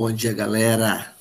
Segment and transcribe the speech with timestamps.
[0.00, 1.14] Bom dia, galera.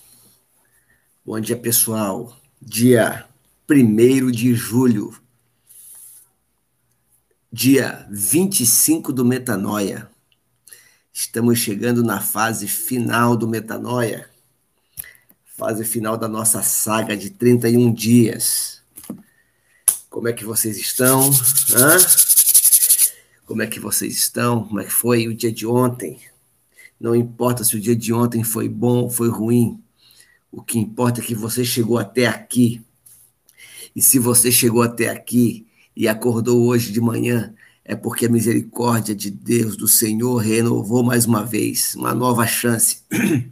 [1.25, 2.33] Bom dia, pessoal.
[2.61, 3.25] Dia
[3.69, 5.19] 1 de julho,
[7.51, 10.09] dia 25 do Metanoia.
[11.11, 14.29] Estamos chegando na fase final do Metanoia,
[15.57, 18.81] fase final da nossa saga de 31 dias.
[20.09, 21.29] Como é que vocês estão?
[21.75, 21.97] Hã?
[23.45, 24.63] Como é que vocês estão?
[24.65, 26.17] Como é que foi o dia de ontem?
[26.99, 29.81] Não importa se o dia de ontem foi bom foi ruim.
[30.51, 32.83] O que importa é que você chegou até aqui.
[33.95, 37.53] E se você chegou até aqui e acordou hoje de manhã,
[37.85, 43.03] é porque a misericórdia de Deus, do Senhor, renovou mais uma vez, uma nova chance,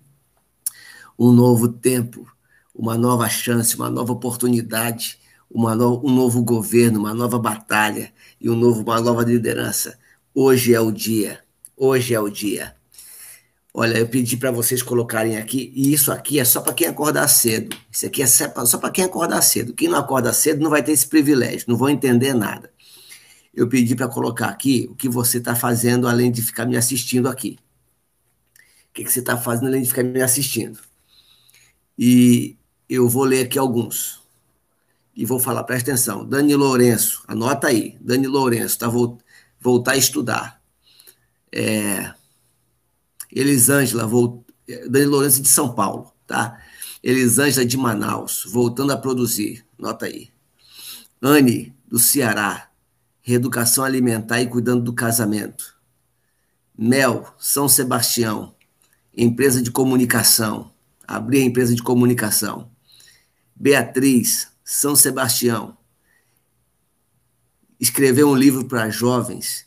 [1.18, 2.28] um novo tempo,
[2.74, 5.18] uma nova chance, uma nova oportunidade,
[5.50, 9.98] uma no, um novo governo, uma nova batalha e um novo, uma nova liderança.
[10.36, 11.44] Hoje é o dia,
[11.76, 12.77] hoje é o dia.
[13.80, 17.28] Olha, eu pedi para vocês colocarem aqui, e isso aqui é só para quem acordar
[17.28, 17.78] cedo.
[17.92, 19.72] Isso aqui é só para quem acordar cedo.
[19.72, 22.74] Quem não acorda cedo não vai ter esse privilégio, não vão entender nada.
[23.54, 27.30] Eu pedi para colocar aqui o que você está fazendo além de ficar me assistindo
[27.30, 27.60] aqui.
[28.90, 30.80] O que, que você está fazendo além de ficar me assistindo?
[31.96, 32.58] E
[32.90, 34.24] eu vou ler aqui alguns.
[35.16, 36.26] E vou falar, presta atenção.
[36.26, 37.96] Dani Lourenço, anota aí.
[38.02, 39.20] Dani Lourenço, tá, vou,
[39.62, 40.60] voltar a estudar.
[41.52, 42.12] É,
[43.32, 44.10] Elisângela.
[44.90, 46.62] Dani Lourenço de São Paulo, tá?
[47.02, 50.30] Elisângela de Manaus, voltando a produzir, nota aí.
[51.22, 52.70] Anne, do Ceará,
[53.22, 55.76] reeducação alimentar e cuidando do casamento.
[56.78, 58.56] Mel, São Sebastião,
[59.16, 60.72] empresa de comunicação,
[61.08, 62.70] abrir a empresa de comunicação.
[63.56, 65.78] Beatriz, São Sebastião,
[67.80, 69.66] escrever um livro para jovens,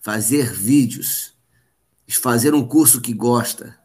[0.00, 1.35] fazer vídeos,
[2.14, 3.78] fazer um curso que gosta.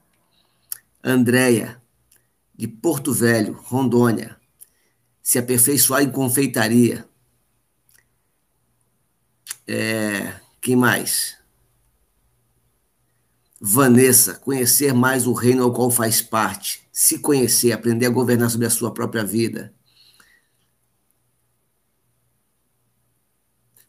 [1.03, 1.81] Andréia,
[2.55, 4.37] de Porto Velho, Rondônia,
[5.21, 7.07] se aperfeiçoar em confeitaria.
[9.67, 11.37] É, quem mais?
[13.59, 18.67] Vanessa, conhecer mais o reino ao qual faz parte, se conhecer, aprender a governar sobre
[18.67, 19.73] a sua própria vida.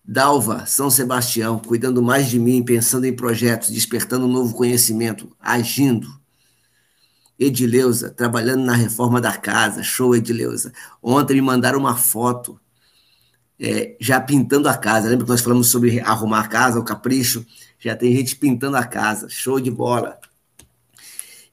[0.04, 6.20] Dalva, São Sebastião, cuidando mais de mim, pensando em projetos, despertando um novo conhecimento, agindo.
[7.38, 9.82] Edileuza, trabalhando na reforma da casa.
[9.82, 10.72] Show, Edileuza.
[11.02, 12.60] Ontem me mandaram uma foto
[13.58, 15.08] é, já pintando a casa.
[15.08, 17.44] Lembra que nós falamos sobre arrumar a casa, o capricho?
[17.78, 19.28] Já tem gente pintando a casa.
[19.28, 20.18] Show de bola.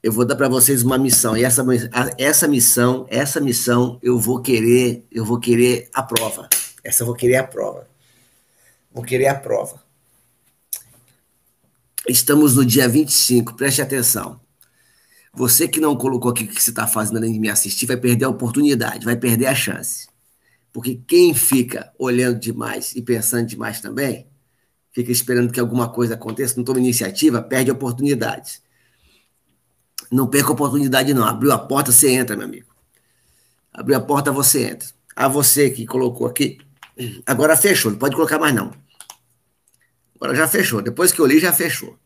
[0.01, 1.35] Eu vou dar para vocês uma missão.
[1.35, 1.63] E essa,
[2.17, 6.47] essa missão, essa missão, eu vou querer, eu vou querer a prova.
[6.83, 7.87] Essa eu vou querer a prova.
[8.91, 9.83] Vou querer a prova.
[12.07, 14.39] Estamos no dia 25, preste atenção.
[15.33, 17.97] Você que não colocou aqui o que você está fazendo além de me assistir, vai
[17.97, 20.07] perder a oportunidade, vai perder a chance.
[20.73, 24.27] Porque quem fica olhando demais e pensando demais também,
[24.91, 28.61] fica esperando que alguma coisa aconteça, não toma iniciativa, perde oportunidades.
[30.11, 31.23] Não perca oportunidade, não.
[31.23, 32.73] Abriu a porta, você entra, meu amigo.
[33.71, 34.87] Abriu a porta, você entra.
[35.15, 36.57] A você que colocou aqui,
[37.25, 38.73] Agora fechou, não pode colocar mais não.
[40.15, 40.81] Agora já fechou.
[40.81, 41.97] Depois que eu li, já fechou.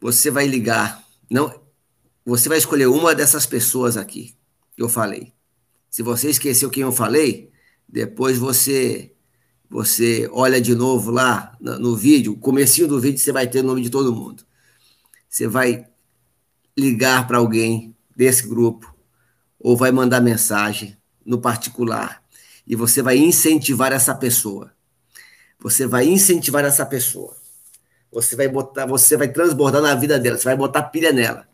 [0.00, 1.04] Você vai ligar.
[1.30, 1.60] Não,
[2.24, 4.34] você vai escolher uma dessas pessoas aqui
[4.74, 5.34] que eu falei.
[5.90, 7.50] Se você esqueceu quem eu falei,
[7.88, 9.14] depois você
[9.68, 13.66] você olha de novo lá no, no vídeo, comecinho do vídeo você vai ter o
[13.66, 14.44] nome de todo mundo.
[15.28, 15.86] Você vai
[16.76, 18.92] ligar para alguém desse grupo
[19.58, 22.19] ou vai mandar mensagem no particular
[22.70, 24.72] e você vai incentivar essa pessoa.
[25.58, 27.36] Você vai incentivar essa pessoa.
[28.12, 31.48] Você vai botar, você vai transbordar na vida dela, você vai botar pilha nela.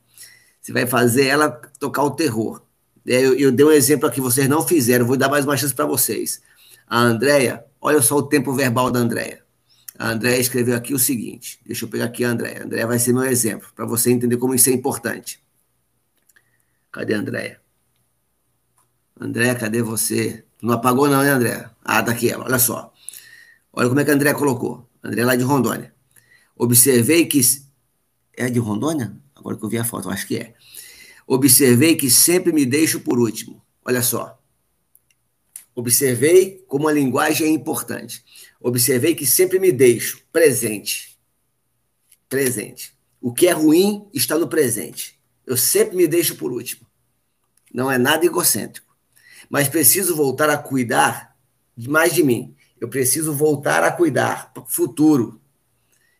[0.61, 1.49] Você vai fazer ela
[1.81, 2.61] tocar o terror.
[3.07, 5.87] Eu, eu dei um exemplo aqui, vocês não fizeram, vou dar mais uma chance para
[5.87, 6.43] vocês.
[6.87, 9.43] A Andréia, olha só o tempo verbal da Andréia.
[9.99, 12.61] A Andréia escreveu aqui o seguinte: deixa eu pegar aqui a Andréia.
[12.61, 15.43] A Andréia vai ser meu exemplo, para você entender como isso é importante.
[16.93, 17.59] Cadê a Andréia?
[19.19, 20.46] Andréia, cadê você?
[20.63, 21.71] Não apagou não, né, André?
[21.85, 22.93] Ah, tá aqui olha só.
[23.73, 24.89] Olha como é que André colocou.
[25.03, 25.95] André lá de Rondônia.
[26.57, 27.41] Observei que...
[28.37, 29.17] É de Rondônia?
[29.35, 30.55] Agora que eu vi a foto, eu acho que é.
[31.27, 33.63] Observei que sempre me deixo por último.
[33.85, 34.41] Olha só.
[35.75, 38.25] Observei como a linguagem é importante.
[38.61, 41.19] Observei que sempre me deixo presente.
[42.29, 42.95] Presente.
[43.21, 45.21] O que é ruim está no presente.
[45.47, 46.87] Eu sempre me deixo por último.
[47.73, 48.86] Não é nada egocêntrico
[49.51, 51.37] mas preciso voltar a cuidar
[51.77, 52.55] mais de mim.
[52.81, 55.41] Eu preciso voltar a cuidar futuro.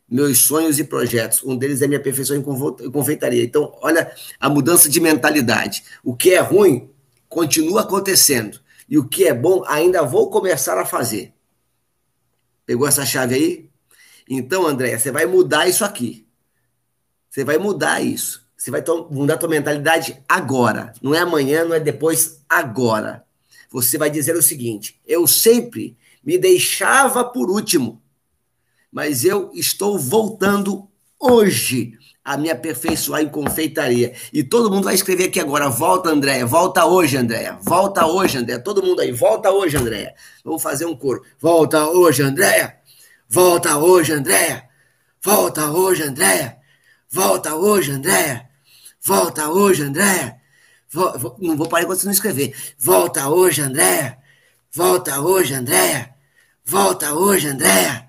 [0.09, 1.43] meus sonhos e projetos.
[1.43, 3.43] Um deles é minha perfeição em confeitaria.
[3.43, 5.83] Então, olha a mudança de mentalidade.
[6.05, 6.89] O que é ruim
[7.29, 8.61] continua acontecendo.
[8.89, 11.35] E o que é bom ainda vou começar a fazer.
[12.65, 13.71] Pegou essa chave aí?
[14.29, 16.27] Então, André, você vai mudar isso aqui.
[17.29, 18.46] Você vai mudar isso.
[18.67, 20.93] Você vai mudar a tua mentalidade agora.
[21.01, 23.25] Não é amanhã, não é depois, agora.
[23.71, 28.03] Você vai dizer o seguinte: eu sempre me deixava por último
[28.91, 30.89] mas eu estou voltando
[31.21, 31.93] hoje
[32.25, 34.15] a me aperfeiçoar em confeitaria.
[34.33, 38.59] E todo mundo vai escrever aqui agora: volta, Andréia, volta hoje, Andréia, volta hoje, Andréia.
[38.59, 40.15] Todo mundo aí, volta hoje, Andréia.
[40.43, 42.75] Vamos fazer um coro: volta hoje, Andréia,
[43.29, 44.65] volta hoje, Andréia,
[45.23, 46.57] volta hoje, Andréia,
[47.09, 48.46] volta hoje, Andréia,
[49.07, 50.41] volta hoje, Andréia.
[51.39, 52.57] Não vou parar enquanto você não escrever.
[52.77, 54.19] Volta hoje, Andréia,
[54.73, 56.13] volta hoje, Andréia,
[56.65, 58.09] volta hoje, Andréia.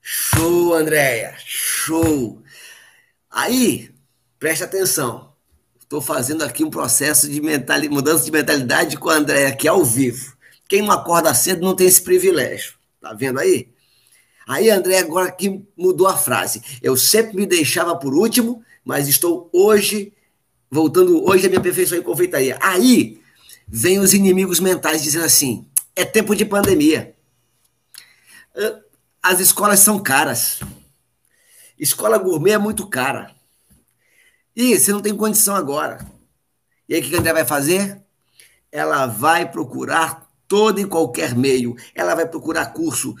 [0.00, 2.42] Show, Andréia, show.
[3.28, 3.92] Aí,
[4.38, 5.34] preste atenção.
[5.80, 7.40] Estou fazendo aqui um processo de
[7.88, 10.35] mudança de mentalidade com a Andréia aqui ao vivo.
[10.68, 12.74] Quem não acorda cedo não tem esse privilégio.
[13.00, 13.68] Tá vendo aí?
[14.48, 16.62] Aí, André, agora que mudou a frase.
[16.82, 20.12] Eu sempre me deixava por último, mas estou hoje
[20.70, 22.58] voltando hoje a minha perfeição em confeitaria.
[22.60, 23.20] Aí
[23.66, 27.14] vem os inimigos mentais dizendo assim: é tempo de pandemia.
[29.22, 30.60] As escolas são caras.
[31.78, 33.34] Escola gourmet é muito cara.
[34.54, 36.06] E você não tem condição agora.
[36.88, 38.00] E aí o que a André vai fazer?
[38.70, 41.76] Ela vai procurar todo e qualquer meio.
[41.94, 43.14] Ela vai procurar curso,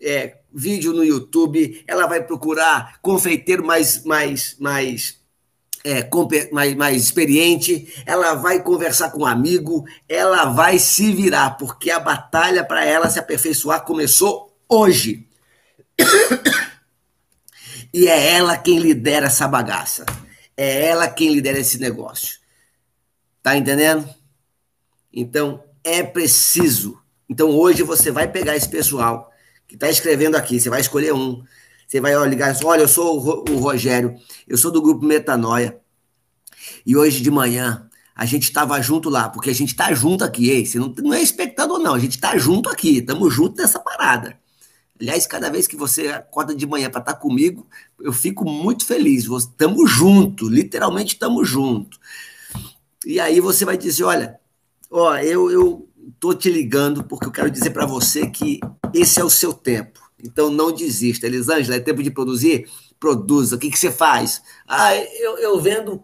[0.00, 5.20] é, vídeo no YouTube, ela vai procurar confeiteiro mais, mais, mais
[5.84, 6.08] é,
[6.52, 11.98] mais, mais experiente, ela vai conversar com um amigo, ela vai se virar, porque a
[11.98, 15.26] batalha para ela se aperfeiçoar começou hoje.
[17.92, 20.06] E é ela quem lidera essa bagaça.
[20.56, 22.38] É ela quem lidera esse negócio.
[23.42, 24.08] Tá entendendo?
[25.12, 26.98] Então, é preciso.
[27.28, 29.30] Então, hoje você vai pegar esse pessoal
[29.66, 31.42] que está escrevendo aqui, você vai escolher um,
[31.86, 34.14] você vai ligar, olha, eu sou o Rogério,
[34.46, 35.78] eu sou do grupo Metanoia.
[36.84, 40.50] E hoje de manhã a gente estava junto lá, porque a gente está junto aqui,
[40.50, 43.78] ei, você não, não é espectador, não, a gente está junto aqui, estamos junto nessa
[43.78, 44.38] parada.
[45.00, 47.66] Aliás, cada vez que você acorda de manhã para estar tá comigo,
[47.98, 49.24] eu fico muito feliz.
[49.24, 51.98] Estamos junto, literalmente estamos junto.
[53.06, 54.39] E aí você vai dizer, olha,
[54.90, 55.88] ó, eu eu
[56.18, 58.60] tô te ligando porque eu quero dizer para você que
[58.92, 60.00] esse é o seu tempo.
[60.22, 61.26] Então não desista.
[61.26, 62.68] Elisângela, é tempo de produzir?
[62.98, 63.56] Produza.
[63.56, 64.42] O que, que você faz?
[64.68, 66.02] Ah, eu, eu vendo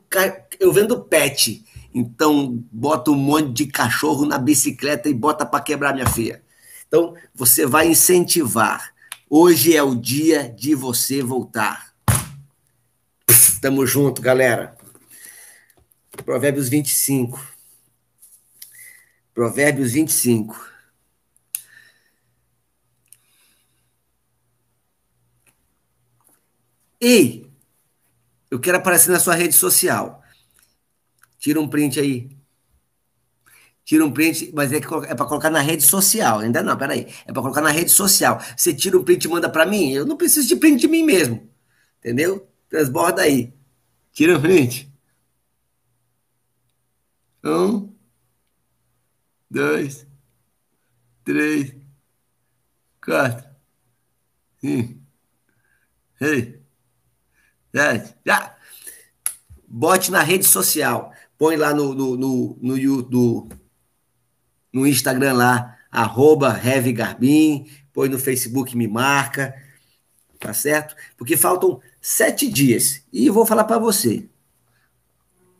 [0.58, 1.64] eu vendo pet.
[1.92, 6.42] Então bota um monte de cachorro na bicicleta e bota para quebrar minha filha.
[6.86, 8.94] Então você vai incentivar.
[9.28, 11.92] Hoje é o dia de você voltar.
[13.60, 14.76] Tamo junto, galera.
[16.24, 17.55] Provérbios 25.
[19.36, 20.72] Provérbios 25.
[26.98, 27.46] Ei,
[28.50, 30.22] eu quero aparecer na sua rede social.
[31.38, 32.34] Tira um print aí.
[33.84, 36.38] Tira um print, mas é, é para colocar na rede social.
[36.38, 37.06] Ainda não, peraí.
[37.26, 38.40] É para colocar na rede social.
[38.56, 39.92] Você tira um print e manda para mim.
[39.92, 41.46] Eu não preciso de print de mim mesmo.
[41.98, 42.48] Entendeu?
[42.70, 43.52] Transborda aí.
[44.12, 44.90] Tira um print.
[47.44, 47.95] Um,
[49.50, 50.06] dois,
[51.24, 51.74] três,
[53.04, 53.48] quatro,
[54.60, 55.00] cinco,
[56.18, 56.54] seis.
[57.72, 58.14] Né?
[58.24, 58.56] Já.
[59.68, 61.12] Bote na rede social.
[61.36, 63.48] Põe lá no, no, no, no, no,
[64.72, 66.58] no Instagram lá, arroba
[66.94, 69.54] Garbim, põe no Facebook, me marca,
[70.38, 70.96] tá certo?
[71.16, 73.02] Porque faltam sete dias.
[73.12, 74.28] E vou falar para você.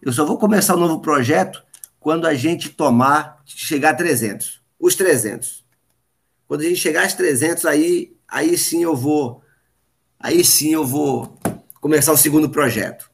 [0.01, 1.65] Eu só vou começar um novo projeto
[1.99, 4.61] quando a gente tomar, chegar a 300.
[4.79, 5.65] Os 300.
[6.47, 9.43] Quando a gente chegar aos 300, aí, aí sim eu vou,
[10.19, 11.39] aí sim eu vou
[11.81, 13.11] começar o segundo projeto.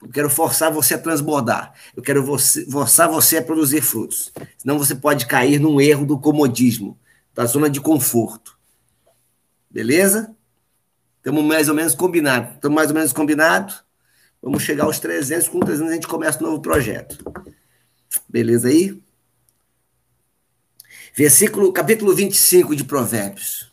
[0.00, 1.72] Eu quero forçar você a transbordar.
[1.96, 4.32] Eu quero você, forçar você a produzir frutos.
[4.56, 6.98] Senão você pode cair num erro do comodismo,
[7.34, 8.56] da zona de conforto.
[9.68, 10.34] Beleza?
[11.16, 12.54] Estamos mais ou menos combinados.
[12.54, 13.84] Estamos mais ou menos combinados.
[14.40, 15.48] Vamos chegar aos 300.
[15.48, 17.18] Com 300 a gente começa um novo projeto.
[18.28, 19.02] Beleza aí?
[21.18, 23.72] Versículo, capítulo 25 de Provérbios.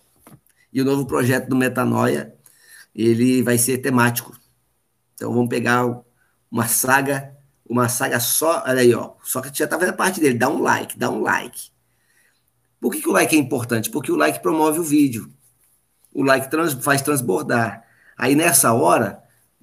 [0.74, 2.34] E o novo projeto do Metanoia
[2.96, 4.36] ele vai ser temático.
[5.14, 5.86] Então vamos pegar
[6.50, 7.38] uma saga
[7.70, 8.64] uma saga só.
[8.66, 9.12] Olha aí, ó.
[9.22, 10.40] Só que já tá fazendo parte dele.
[10.40, 11.70] Dá um like, dá um like.
[12.82, 13.92] Por que, que o like é importante?
[13.92, 15.32] Porque o like promove o vídeo.
[16.12, 17.86] O like trans, faz transbordar.
[18.18, 19.22] Aí nessa hora,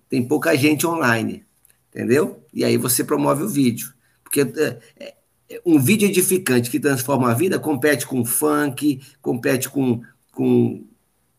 [0.08, 1.44] tem pouca gente online.
[1.90, 2.46] Entendeu?
[2.54, 3.92] E aí você promove o vídeo.
[4.22, 5.14] Porque é, é,
[5.64, 10.84] um vídeo edificante que transforma a vida compete com funk, compete com, com,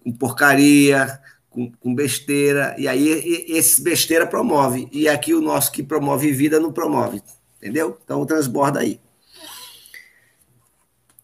[0.03, 3.07] com porcaria, com, com, besteira, e aí
[3.47, 4.87] esse besteira promove.
[4.91, 7.21] E aqui o nosso que promove vida não promove.
[7.57, 7.97] Entendeu?
[8.03, 8.99] Então transborda aí.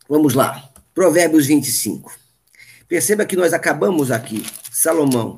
[0.08, 0.70] Vamos lá.
[0.94, 2.12] Provérbios 25.
[2.88, 4.44] Perceba que nós acabamos aqui.
[4.72, 5.38] Salomão.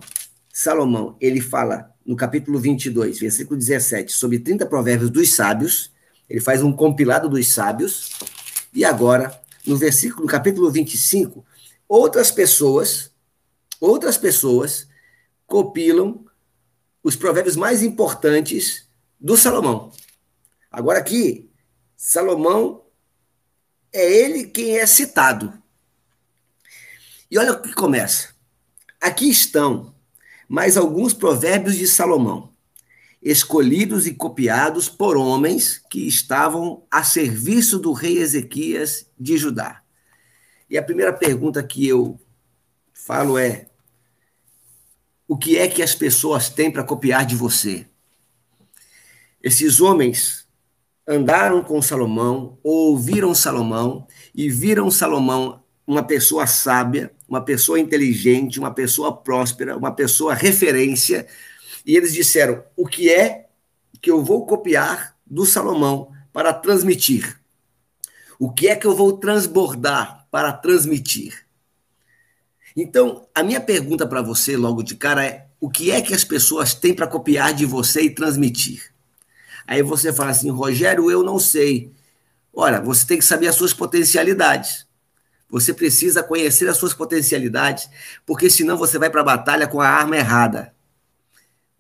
[0.53, 5.91] Salomão, ele fala no capítulo 22, versículo 17, sobre 30 provérbios dos sábios
[6.31, 8.11] ele faz um compilado dos sábios.
[8.73, 11.45] E agora, no versículo, no capítulo 25,
[11.89, 13.11] outras pessoas,
[13.81, 14.88] outras pessoas
[15.45, 16.25] compilam
[17.03, 18.88] os provérbios mais importantes
[19.19, 19.91] do Salomão.
[20.71, 21.51] Agora aqui,
[21.97, 22.85] Salomão
[23.91, 25.61] é ele quem é citado.
[27.29, 28.29] E olha o que começa.
[29.01, 29.93] Aqui estão
[30.47, 32.50] mais alguns provérbios de Salomão
[33.21, 39.81] escolhidos e copiados por homens que estavam a serviço do rei Ezequias de Judá.
[40.69, 42.19] E a primeira pergunta que eu
[42.93, 43.67] falo é:
[45.27, 47.85] o que é que as pessoas têm para copiar de você?
[49.43, 50.47] Esses homens
[51.07, 58.73] andaram com Salomão, ouviram Salomão e viram Salomão uma pessoa sábia, uma pessoa inteligente, uma
[58.73, 61.27] pessoa próspera, uma pessoa referência
[61.85, 63.47] e eles disseram: o que é
[64.01, 67.39] que eu vou copiar do Salomão para transmitir?
[68.39, 71.45] O que é que eu vou transbordar para transmitir?
[72.75, 76.23] Então, a minha pergunta para você logo de cara é: o que é que as
[76.23, 78.91] pessoas têm para copiar de você e transmitir?
[79.67, 81.91] Aí você fala assim, Rogério, eu não sei.
[82.53, 84.88] Olha, você tem que saber as suas potencialidades.
[85.50, 87.89] Você precisa conhecer as suas potencialidades,
[88.25, 90.73] porque senão você vai para a batalha com a arma errada.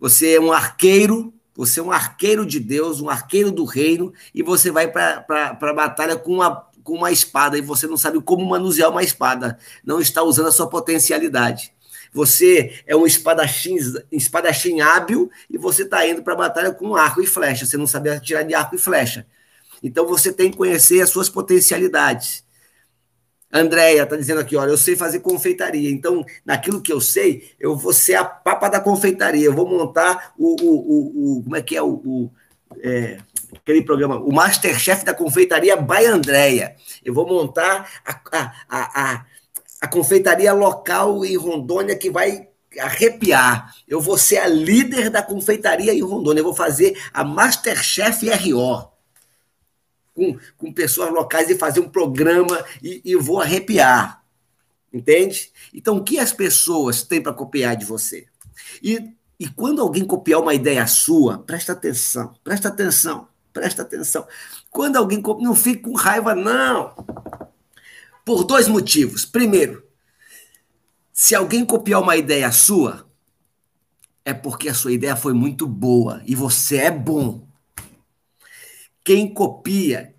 [0.01, 4.41] Você é um arqueiro, você é um arqueiro de Deus, um arqueiro do reino, e
[4.41, 8.43] você vai para a batalha com uma, com uma espada e você não sabe como
[8.43, 11.71] manusear uma espada, não está usando a sua potencialidade.
[12.11, 13.77] Você é um espadachim,
[14.11, 17.85] espadachim hábil e você está indo para a batalha com arco e flecha, você não
[17.85, 19.27] sabe atirar de arco e flecha.
[19.83, 22.43] Então você tem que conhecer as suas potencialidades.
[23.51, 25.89] Andréia está dizendo aqui, olha, eu sei fazer confeitaria.
[25.89, 29.45] Então, naquilo que eu sei, eu vou ser a papa da confeitaria.
[29.45, 30.55] Eu vou montar o.
[30.61, 32.01] o, o, o como é que é o.
[32.05, 32.31] o
[32.81, 33.17] é,
[33.55, 36.75] aquele programa, o Masterchef da confeitaria by Andréia.
[37.03, 38.21] Eu vou montar a,
[38.69, 39.25] a, a,
[39.81, 42.47] a confeitaria local em Rondônia que vai
[42.79, 43.73] arrepiar.
[43.85, 46.39] Eu vou ser a líder da confeitaria em Rondônia.
[46.39, 48.90] Eu vou fazer a Masterchef RO
[50.21, 54.23] com, com pessoas locais e fazer um programa e, e vou arrepiar.
[54.93, 55.51] Entende?
[55.73, 58.27] Então, o que as pessoas têm para copiar de você?
[58.83, 64.27] E, e quando alguém copiar uma ideia sua, presta atenção, presta atenção, presta atenção.
[64.69, 66.93] Quando alguém copia, não fique com raiva, não.
[68.23, 69.25] Por dois motivos.
[69.25, 69.83] Primeiro,
[71.11, 73.09] se alguém copiar uma ideia sua,
[74.23, 77.47] é porque a sua ideia foi muito boa e você é bom.
[79.03, 80.10] Quem copia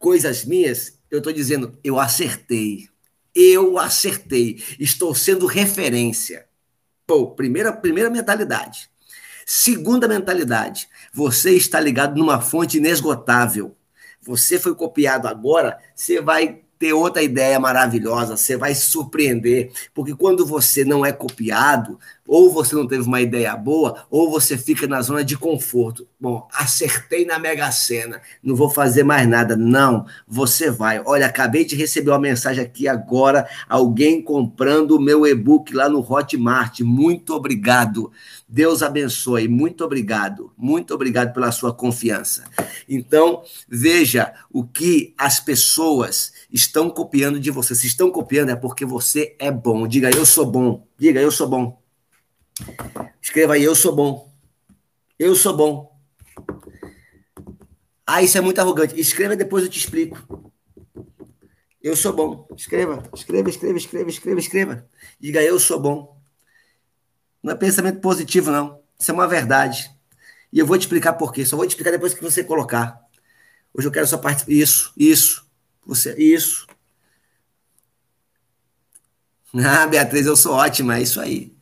[0.00, 2.88] coisas minhas, eu estou dizendo, eu acertei.
[3.32, 4.60] Eu acertei.
[4.80, 6.46] Estou sendo referência.
[7.06, 8.90] Pô, primeira, primeira mentalidade.
[9.46, 13.76] Segunda mentalidade, você está ligado numa fonte inesgotável.
[14.22, 20.14] Você foi copiado agora, você vai ter outra ideia maravilhosa, você vai se surpreender, porque
[20.14, 21.98] quando você não é copiado,
[22.30, 26.06] ou você não teve uma ideia boa, ou você fica na zona de conforto.
[26.20, 29.56] Bom, acertei na Mega Sena, não vou fazer mais nada.
[29.56, 31.02] Não, você vai.
[31.04, 35.98] Olha, acabei de receber uma mensagem aqui agora, alguém comprando o meu e-book lá no
[35.98, 36.82] Hotmart.
[36.82, 38.12] Muito obrigado.
[38.48, 39.48] Deus abençoe.
[39.48, 40.52] Muito obrigado.
[40.56, 42.44] Muito obrigado pela sua confiança.
[42.88, 47.74] Então, veja o que as pessoas estão copiando de você.
[47.74, 49.88] Se estão copiando é porque você é bom.
[49.88, 50.86] Diga, eu sou bom.
[50.96, 51.79] Diga, eu sou bom.
[53.20, 54.32] Escreva aí, eu sou bom.
[55.18, 56.00] Eu sou bom.
[58.06, 58.98] Ah, isso é muito arrogante.
[58.98, 60.52] Escreva depois eu te explico.
[61.82, 62.48] Eu sou bom.
[62.56, 64.88] Escreva, escreva, escreva, escreva, escreva, escreva.
[65.18, 66.20] Diga, eu sou bom.
[67.42, 68.80] Não é pensamento positivo, não.
[68.98, 69.90] Isso é uma verdade.
[70.52, 71.46] E eu vou te explicar por quê.
[71.46, 73.00] Só vou te explicar depois que você colocar.
[73.72, 74.52] Hoje eu quero só participar.
[74.52, 75.46] Isso, isso.
[75.86, 76.66] Você, isso.
[79.52, 81.52] Ah, Beatriz, eu sou ótima, é isso aí.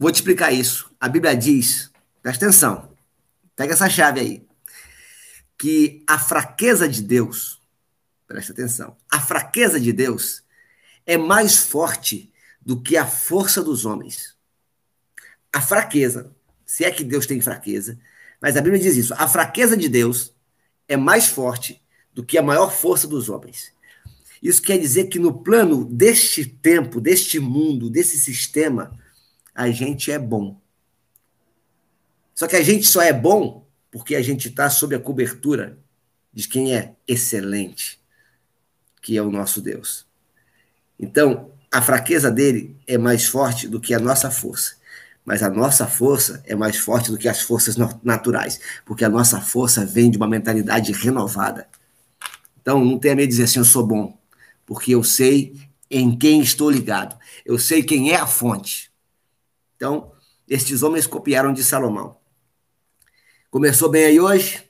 [0.00, 0.90] Vou te explicar isso.
[0.98, 1.90] A Bíblia diz,
[2.22, 2.90] presta atenção,
[3.54, 4.46] pega essa chave aí.
[5.58, 7.60] que a fraqueza de Deus,
[8.26, 10.42] presta atenção, a fraqueza de Deus
[11.04, 14.34] é mais forte do que a força dos homens.
[15.52, 17.98] A fraqueza, se é que Deus tem fraqueza,
[18.40, 20.34] mas a Bíblia diz isso, a fraqueza de Deus
[20.88, 21.82] é mais forte
[22.14, 23.70] do que a maior força dos homens.
[24.42, 28.98] Isso quer dizer que no plano deste tempo, deste mundo, desse sistema,
[29.54, 30.60] a gente é bom.
[32.34, 35.78] Só que a gente só é bom porque a gente está sob a cobertura
[36.32, 38.00] de quem é excelente,
[39.02, 40.06] que é o nosso Deus.
[40.98, 44.76] Então, a fraqueza dele é mais forte do que a nossa força.
[45.24, 49.40] Mas a nossa força é mais forte do que as forças naturais, porque a nossa
[49.40, 51.68] força vem de uma mentalidade renovada.
[52.60, 54.16] Então, não tenha medo de dizer assim, eu sou bom,
[54.66, 55.54] porque eu sei
[55.90, 57.18] em quem estou ligado.
[57.44, 58.89] Eu sei quem é a fonte.
[59.80, 60.12] Então,
[60.46, 62.18] estes homens copiaram de Salomão.
[63.50, 64.62] Começou bem aí hoje?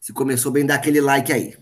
[0.00, 1.56] Se começou bem, dá aquele like aí.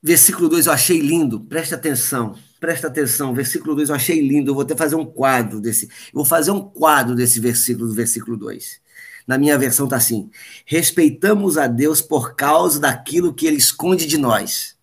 [0.00, 3.34] Versículo 2 eu achei lindo, presta atenção, presta atenção.
[3.34, 5.90] Versículo 2 eu achei lindo, eu vou até fazer um quadro desse.
[6.12, 8.80] Vou fazer um quadro desse versículo, do versículo 2.
[9.26, 10.30] Na minha versão tá assim:
[10.64, 14.76] respeitamos a Deus por causa daquilo que ele esconde de nós.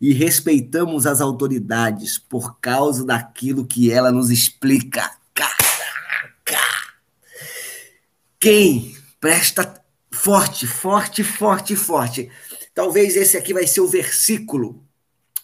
[0.00, 5.10] E respeitamos as autoridades por causa daquilo que ela nos explica.
[5.34, 5.65] Caraca!
[8.46, 12.30] Quem Presta forte, forte, forte, forte.
[12.72, 14.86] Talvez esse aqui vai ser o versículo.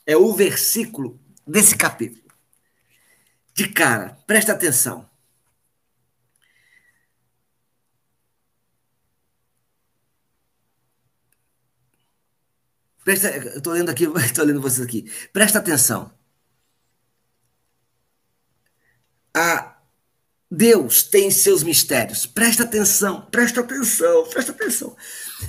[0.06, 2.22] É o versículo desse capítulo.
[3.52, 5.10] De cara, presta atenção.
[13.02, 15.10] Presta, eu estou lendo aqui, estou lendo vocês aqui.
[15.32, 16.16] Presta atenção.
[19.34, 19.71] A
[20.54, 22.26] Deus tem seus mistérios.
[22.26, 24.94] Presta atenção, presta atenção, presta atenção.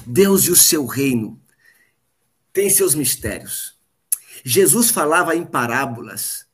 [0.07, 1.37] Deus e o seu reino
[2.53, 3.75] têm seus mistérios.
[4.45, 6.45] Jesus falava em parábolas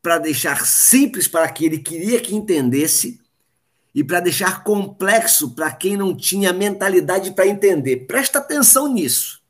[0.00, 3.20] para deixar simples para quem ele queria que entendesse
[3.94, 8.06] e para deixar complexo para quem não tinha mentalidade para entender.
[8.06, 9.42] Presta atenção nisso.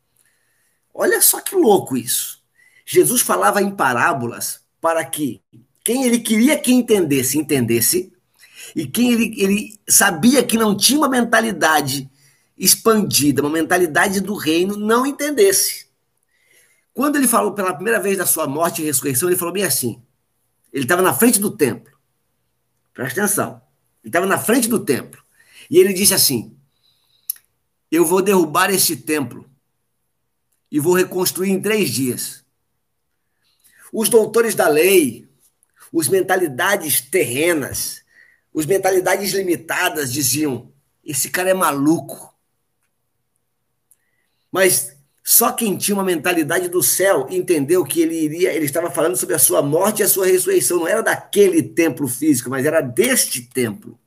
[0.93, 2.43] Olha só que louco isso.
[2.85, 5.41] Jesus falava em parábolas para que
[5.85, 8.13] quem ele queria que entendesse, entendesse,
[8.75, 12.11] e quem ele, ele sabia que não tinha uma mentalidade
[12.57, 15.87] expandida, uma mentalidade do reino, não entendesse.
[16.95, 20.03] Quando ele falou pela primeira vez da sua morte e ressurreição, ele falou bem assim.
[20.73, 21.93] Ele estava na frente do templo.
[22.93, 23.61] Presta atenção.
[24.03, 25.23] Ele estava na frente do templo.
[25.71, 26.57] E ele disse assim:
[27.91, 29.51] Eu vou derrubar este templo
[30.71, 32.45] e vou reconstruir em três dias.
[33.93, 35.29] Os doutores da lei,
[35.93, 38.03] os mentalidades terrenas,
[38.53, 40.73] os mentalidades limitadas diziam:
[41.05, 42.33] esse cara é maluco.
[44.51, 49.17] Mas só quem tinha uma mentalidade do céu entendeu que ele iria, ele estava falando
[49.17, 52.81] sobre a sua morte e a sua ressurreição, não era daquele templo físico, mas era
[52.81, 53.99] deste templo.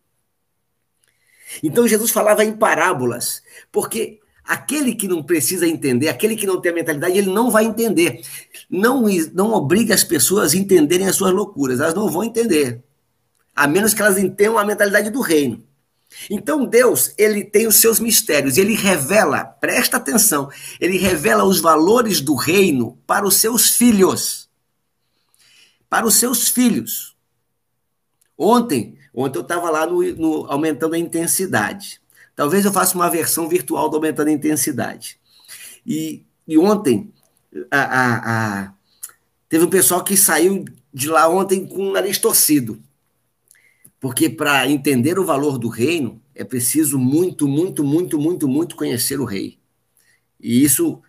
[1.63, 6.71] Então Jesus falava em parábolas, porque Aquele que não precisa entender, aquele que não tem
[6.71, 8.21] a mentalidade, ele não vai entender.
[8.69, 12.84] Não, não obrigue as pessoas a entenderem as suas loucuras, elas não vão entender.
[13.55, 15.63] A menos que elas entendam a mentalidade do reino.
[16.29, 22.21] Então Deus, ele tem os seus mistérios, ele revela, presta atenção, ele revela os valores
[22.21, 24.49] do reino para os seus filhos.
[25.89, 27.15] Para os seus filhos.
[28.38, 32.01] Ontem, ontem eu estava lá no, no aumentando a intensidade.
[32.36, 35.17] Talvez eu faça uma versão virtual do Aumentando a Intensidade.
[35.86, 37.13] E, e ontem,
[37.71, 38.74] a, a, a,
[39.48, 42.80] teve um pessoal que saiu de lá ontem com o nariz torcido.
[44.00, 49.19] Porque para entender o valor do reino, é preciso muito, muito, muito, muito, muito conhecer
[49.19, 49.58] o rei.
[50.39, 51.02] E isso.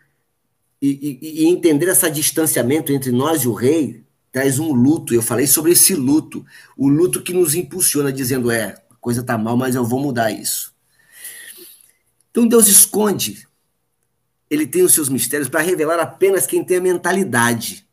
[0.80, 5.14] E, e, e entender esse distanciamento entre nós e o rei traz um luto.
[5.14, 6.44] Eu falei sobre esse luto.
[6.76, 10.30] O luto que nos impulsiona, dizendo: é, a coisa está mal, mas eu vou mudar
[10.30, 10.75] isso.
[12.36, 13.48] Então Deus esconde.
[14.50, 17.88] Ele tem os seus mistérios para revelar apenas quem tem a mentalidade.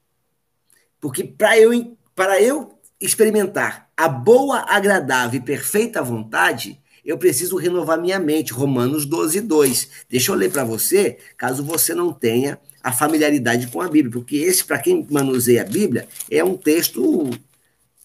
[1.00, 7.98] Porque para eu, para eu experimentar a boa, agradável e perfeita vontade, eu preciso renovar
[7.98, 8.52] minha mente.
[8.52, 9.90] Romanos 12, 2.
[10.10, 14.36] Deixa eu ler para você, caso você não tenha a familiaridade com a Bíblia, porque
[14.36, 17.30] esse, para quem manuseia a Bíblia, é um texto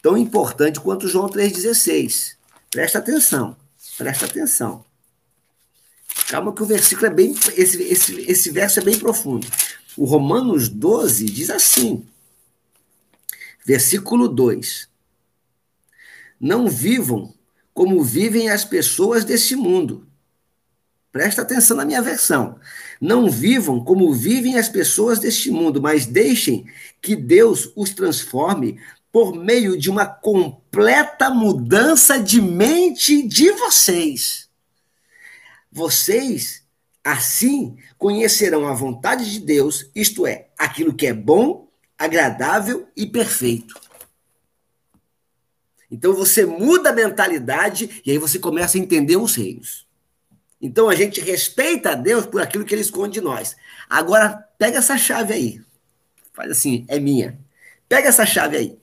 [0.01, 2.37] tão importante quanto João 3,16.
[2.71, 3.57] Presta atenção,
[3.97, 4.87] presta atenção.
[6.29, 7.35] Calma que o versículo é bem.
[7.57, 9.47] Esse, esse, esse verso é bem profundo.
[9.97, 12.07] O Romanos 12 diz assim,
[13.65, 14.89] versículo 2:
[16.39, 17.33] Não vivam
[17.73, 20.07] como vivem as pessoas desse mundo.
[21.11, 22.61] Presta atenção na minha versão.
[23.01, 26.67] Não vivam como vivem as pessoas deste mundo, mas deixem
[27.01, 28.79] que Deus os transforme
[29.11, 34.48] por meio de uma completa mudança de mente de vocês.
[35.71, 36.65] Vocês,
[37.05, 43.75] assim, conhecerão a vontade de Deus, isto é, aquilo que é bom, agradável e perfeito.
[45.91, 49.87] Então você muda a mentalidade e aí você começa a entender os reinos.
[50.61, 53.57] Então a gente respeita a Deus por aquilo que ele esconde de nós.
[53.89, 55.61] Agora pega essa chave aí.
[56.33, 57.39] Faz assim, é minha.
[57.89, 58.79] Pega essa chave aí.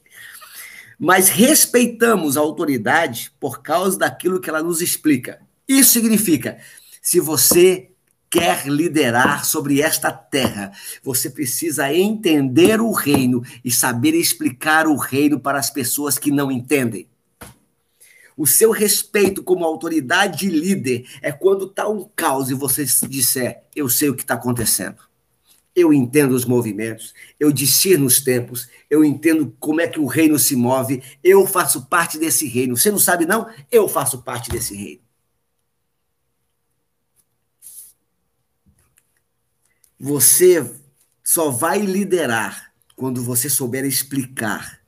[0.97, 5.44] Mas respeitamos a autoridade por causa daquilo que ela nos explica.
[5.67, 6.59] Isso significa,
[7.01, 7.89] se você
[8.29, 15.39] quer liderar sobre esta terra, você precisa entender o reino e saber explicar o reino
[15.39, 17.07] para as pessoas que não entendem.
[18.37, 23.87] O seu respeito como autoridade líder é quando está um caos e você disser: Eu
[23.87, 24.97] sei o que está acontecendo.
[25.73, 30.37] Eu entendo os movimentos, eu discerno os tempos, eu entendo como é que o reino
[30.37, 32.75] se move, eu faço parte desse reino.
[32.75, 33.47] Você não sabe, não?
[33.71, 35.04] Eu faço parte desse reino.
[40.05, 40.63] Você
[41.23, 44.79] só vai liderar quando você souber explicar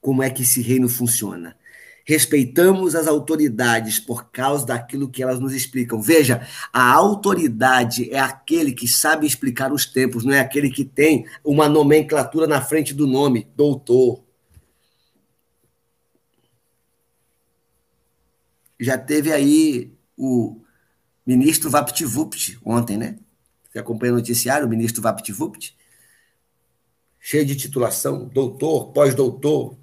[0.00, 1.56] como é que esse reino funciona.
[2.04, 6.00] Respeitamos as autoridades por causa daquilo que elas nos explicam.
[6.00, 11.26] Veja, a autoridade é aquele que sabe explicar os tempos, não é aquele que tem
[11.42, 14.22] uma nomenclatura na frente do nome, doutor.
[18.78, 20.60] Já teve aí o
[21.26, 23.18] ministro VaptVupt ontem, né?
[23.78, 25.76] Você acompanha o noticiário, o ministro VaptVupt,
[27.20, 29.76] cheio de titulação, doutor, pós-doutor,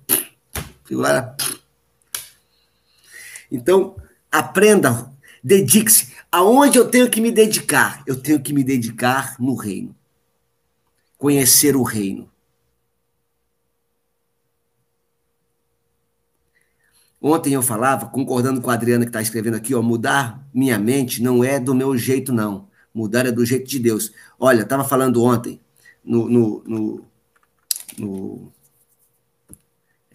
[0.83, 1.33] figura
[3.49, 3.95] então,
[4.29, 5.09] aprenda,
[5.41, 6.13] dedique-se.
[6.29, 8.03] Aonde eu tenho que me dedicar?
[8.05, 9.95] Eu tenho que me dedicar no reino.
[11.17, 12.29] Conhecer o reino.
[17.21, 21.23] Ontem eu falava, concordando com a Adriana que está escrevendo aqui, ó, mudar minha mente
[21.23, 22.67] não é do meu jeito, não.
[22.95, 24.13] Mudar é do jeito de Deus.
[24.39, 25.59] Olha, estava falando ontem
[26.03, 27.05] no, no, no,
[27.99, 28.53] no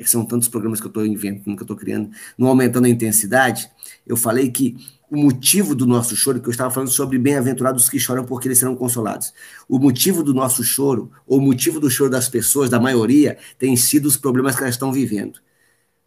[0.03, 3.71] são tantos programas que eu estou inventando, que eu estou criando, no Aumentando a Intensidade,
[4.07, 4.77] eu falei que
[5.11, 8.59] o motivo do nosso choro, que eu estava falando sobre bem-aventurados que choram porque eles
[8.59, 9.35] serão consolados.
[9.69, 13.77] O motivo do nosso choro, ou o motivo do choro das pessoas, da maioria, tem
[13.77, 15.41] sido os problemas que elas estão vivendo.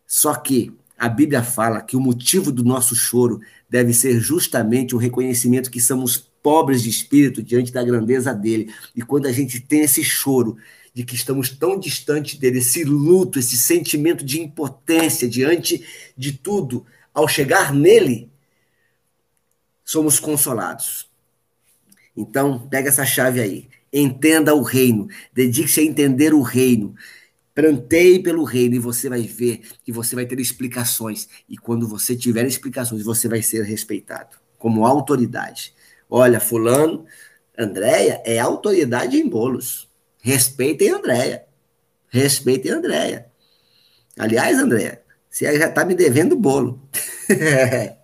[0.07, 4.97] Só que a Bíblia fala que o motivo do nosso choro deve ser justamente o
[4.97, 8.71] reconhecimento que somos pobres de espírito diante da grandeza dele.
[8.93, 10.57] E quando a gente tem esse choro,
[10.93, 15.83] de que estamos tão distantes dele, esse luto, esse sentimento de impotência diante
[16.15, 18.29] de tudo, ao chegar nele,
[19.83, 21.09] somos consolados.
[22.15, 23.69] Então, pega essa chave aí.
[23.91, 25.07] Entenda o reino.
[25.33, 26.95] Dedique-se a entender o reino.
[27.55, 31.27] Planteie pelo reino e você vai ver que você vai ter explicações.
[31.49, 35.73] E quando você tiver explicações, você vai ser respeitado como autoridade.
[36.15, 37.07] Olha, fulano,
[37.57, 39.89] Andréia é autoridade em bolos.
[40.21, 41.43] Respeitem Andréia.
[42.07, 43.25] Respeitem Andréia.
[44.19, 46.79] Aliás, Andréia, você já está me devendo bolo.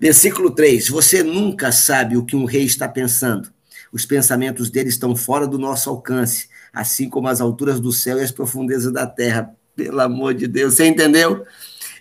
[0.00, 3.52] Versículo 3: Você nunca sabe o que um rei está pensando.
[3.92, 8.24] Os pensamentos dele estão fora do nosso alcance, assim como as alturas do céu e
[8.24, 9.54] as profundezas da terra.
[9.76, 11.46] Pelo amor de Deus, você entendeu?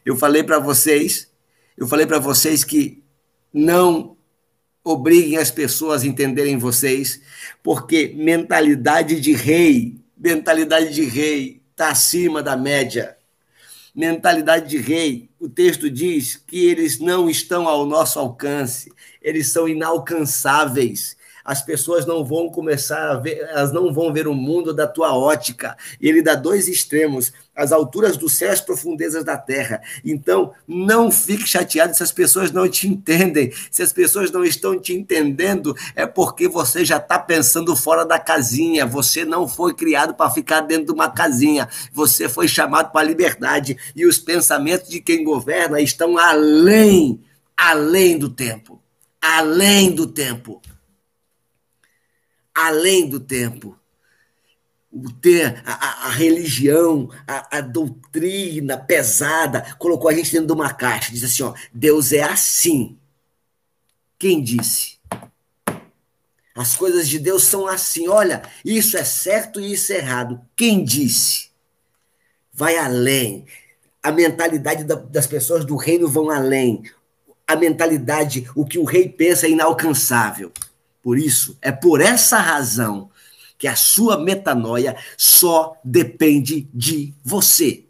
[0.03, 1.29] Eu falei para vocês,
[1.77, 3.03] eu falei para vocês que
[3.53, 4.17] não
[4.89, 7.21] obriguem as pessoas a entenderem vocês,
[7.61, 13.15] porque mentalidade de rei, mentalidade de rei está acima da média.
[13.93, 19.67] Mentalidade de rei, o texto diz que eles não estão ao nosso alcance, eles são
[19.67, 21.17] inalcançáveis
[21.49, 25.17] as pessoas não vão começar a ver, elas não vão ver o mundo da tua
[25.17, 25.75] ótica.
[25.99, 29.81] Ele dá dois extremos, as alturas do céu e as profundezas da terra.
[30.05, 33.51] Então, não fique chateado se as pessoas não te entendem.
[33.71, 38.19] Se as pessoas não estão te entendendo, é porque você já está pensando fora da
[38.19, 38.85] casinha.
[38.85, 41.67] Você não foi criado para ficar dentro de uma casinha.
[41.91, 43.75] Você foi chamado para a liberdade.
[43.95, 47.19] E os pensamentos de quem governa estão além,
[47.57, 48.79] além do tempo.
[49.19, 50.61] Além do tempo
[52.67, 53.77] além do tempo.
[54.91, 60.73] O ter a, a religião, a, a, doutrina pesada, colocou a gente dentro de uma
[60.73, 61.11] caixa.
[61.11, 62.97] Diz assim: ó, Deus é assim.
[64.17, 64.97] Quem disse?
[66.55, 68.07] As coisas de Deus são assim.
[68.07, 70.41] Olha, isso é certo e isso é errado.
[70.55, 71.49] Quem disse?
[72.51, 73.45] Vai além.
[74.01, 76.83] A mentalidade da, das pessoas do reino vão além
[77.49, 80.51] a mentalidade, o que o rei pensa é inalcançável.
[81.09, 83.09] Por isso, é por essa razão
[83.57, 87.83] que a sua metanoia só depende de você.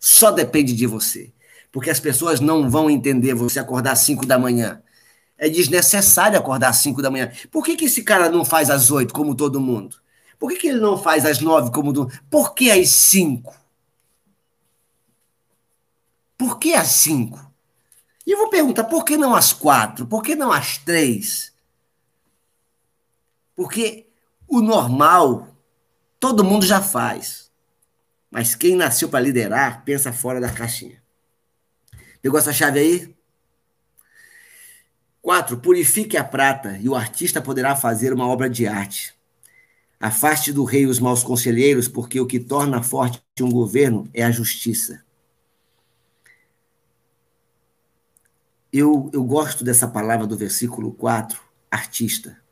[0.00, 1.32] Só depende de você.
[1.70, 4.82] Porque as pessoas não vão entender você acordar às 5 da manhã.
[5.38, 7.30] É desnecessário acordar às 5 da manhã.
[7.48, 9.98] Por que, que esse cara não faz às 8 como todo mundo?
[10.36, 12.20] Por que, que ele não faz às 9 como todo mundo?
[12.28, 13.54] Por que às 5?
[16.36, 17.38] Por que às 5?
[18.26, 20.08] E eu vou perguntar, por que não às 4?
[20.08, 21.53] Por que não às 3?
[23.54, 24.06] Porque
[24.48, 25.48] o normal
[26.18, 27.50] todo mundo já faz.
[28.30, 31.02] Mas quem nasceu para liderar, pensa fora da caixinha.
[32.20, 33.16] Pegou essa chave aí?
[35.20, 39.14] Quatro, purifique a prata e o artista poderá fazer uma obra de arte.
[40.00, 44.30] Afaste do rei os maus conselheiros, porque o que torna forte um governo é a
[44.30, 45.02] justiça.
[48.72, 51.40] Eu, eu gosto dessa palavra do versículo 4,
[51.70, 52.43] artista.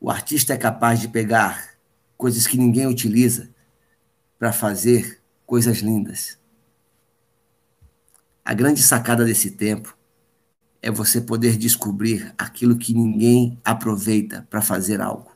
[0.00, 1.74] O artista é capaz de pegar
[2.16, 3.50] coisas que ninguém utiliza
[4.38, 6.38] para fazer coisas lindas.
[8.44, 9.96] A grande sacada desse tempo
[10.80, 15.32] é você poder descobrir aquilo que ninguém aproveita para fazer algo.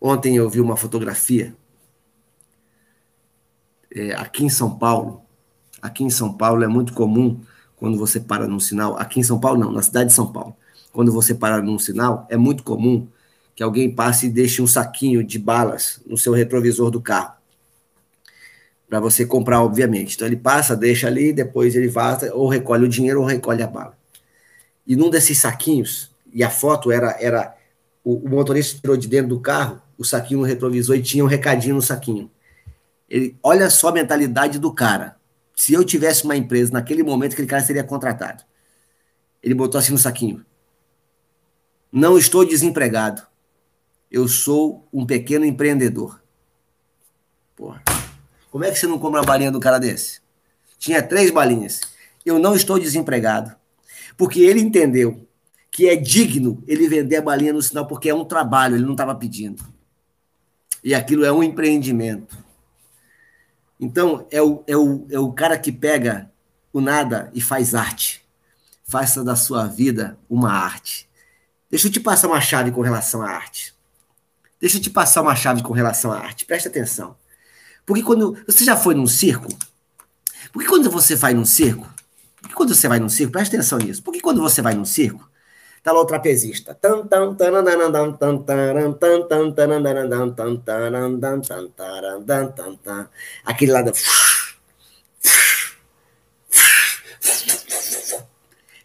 [0.00, 1.56] Ontem eu vi uma fotografia
[3.94, 5.22] é, aqui em São Paulo.
[5.80, 7.40] Aqui em São Paulo é muito comum
[7.76, 8.98] quando você para num sinal.
[8.98, 10.56] Aqui em São Paulo, não, na cidade de São Paulo
[10.96, 13.06] quando você para num sinal, é muito comum
[13.54, 17.34] que alguém passe e deixe um saquinho de balas no seu retrovisor do carro.
[18.88, 20.16] Para você comprar, obviamente.
[20.16, 23.66] Então ele passa, deixa ali, depois ele vaza, ou recolhe o dinheiro ou recolhe a
[23.66, 23.94] bala.
[24.86, 27.54] E num desses saquinhos, e a foto era, era
[28.02, 31.28] o, o motorista tirou de dentro do carro o saquinho no retrovisor e tinha um
[31.28, 32.30] recadinho no saquinho.
[33.06, 35.16] Ele, olha só a mentalidade do cara.
[35.54, 38.42] Se eu tivesse uma empresa naquele momento, aquele cara seria contratado.
[39.42, 40.42] Ele botou assim no saquinho.
[41.96, 43.22] Não estou desempregado.
[44.10, 46.22] Eu sou um pequeno empreendedor.
[47.56, 47.82] Porra.
[48.50, 50.20] Como é que você não compra uma balinha do cara desse?
[50.78, 51.80] Tinha três balinhas.
[52.22, 53.56] Eu não estou desempregado.
[54.14, 55.26] Porque ele entendeu
[55.70, 58.92] que é digno ele vender a balinha no sinal, porque é um trabalho, ele não
[58.92, 59.64] estava pedindo.
[60.84, 62.36] E aquilo é um empreendimento.
[63.80, 66.30] Então, é o, é, o, é o cara que pega
[66.74, 68.22] o nada e faz arte.
[68.84, 71.05] Faça da sua vida uma arte.
[71.76, 73.74] Deixa eu te passar uma chave com relação à arte.
[74.58, 76.46] Deixa eu te passar uma chave com relação à arte.
[76.46, 77.14] Presta atenção.
[77.84, 78.34] Porque quando.
[78.46, 79.46] Você já foi num circo?
[80.50, 81.86] Porque quando você vai num circo.
[82.40, 84.02] Porque quando você vai num circo, presta atenção nisso.
[84.02, 85.28] Porque quando você vai num circo,
[85.82, 86.72] tá lá o trapezista.
[93.44, 93.92] Aquele lá da.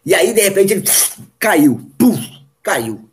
[0.04, 0.84] E aí, de repente, ele
[1.38, 1.90] caiu.
[1.96, 2.41] Pum!
[2.62, 3.10] Caiu.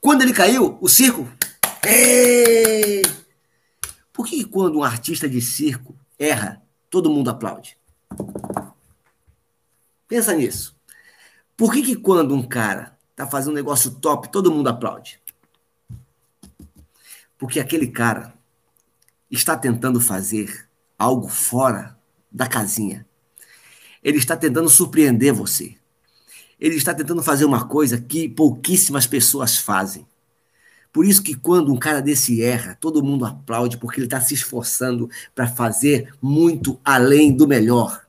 [0.00, 1.30] Quando ele caiu, o circo.
[1.84, 3.02] Ei!
[4.12, 7.76] Por que quando um artista de circo erra, todo mundo aplaude?
[10.08, 10.76] Pensa nisso.
[11.56, 15.20] Por que, que quando um cara tá fazendo um negócio top, todo mundo aplaude?
[17.38, 18.34] Porque aquele cara
[19.30, 21.98] está tentando fazer algo fora
[22.30, 23.06] da casinha.
[24.02, 25.76] Ele está tentando surpreender você
[26.60, 30.06] ele está tentando fazer uma coisa que pouquíssimas pessoas fazem.
[30.92, 34.32] Por isso que quando um cara desse erra, todo mundo aplaude, porque ele está se
[34.32, 38.06] esforçando para fazer muito além do melhor.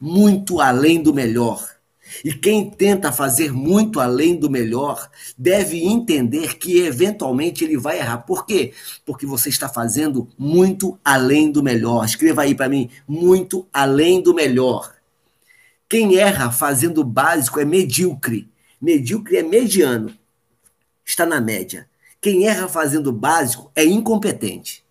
[0.00, 1.78] Muito além do melhor.
[2.24, 8.18] E quem tenta fazer muito além do melhor deve entender que eventualmente ele vai errar.
[8.18, 8.72] Por quê?
[9.04, 12.04] Porque você está fazendo muito além do melhor.
[12.04, 14.97] Escreva aí para mim: muito além do melhor.
[15.88, 18.48] Quem erra fazendo básico é medíocre.
[18.80, 20.14] Medíocre é mediano.
[21.04, 21.88] Está na média.
[22.20, 24.84] Quem erra fazendo básico é incompetente.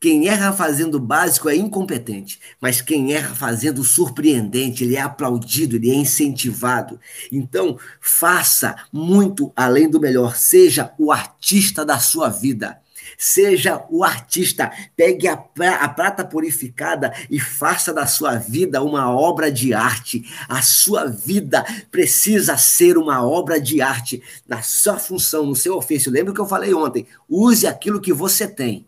[0.00, 5.90] Quem erra fazendo básico é incompetente, mas quem erra fazendo surpreendente, ele é aplaudido, ele
[5.90, 7.00] é incentivado.
[7.32, 12.78] Então, faça muito além do melhor, seja o artista da sua vida.
[13.16, 19.50] Seja o artista, pegue a, a prata purificada e faça da sua vida uma obra
[19.50, 20.24] de arte.
[20.48, 26.12] A sua vida precisa ser uma obra de arte na sua função, no seu ofício.
[26.12, 27.06] Lembra o que eu falei ontem?
[27.28, 28.86] Use aquilo que você tem.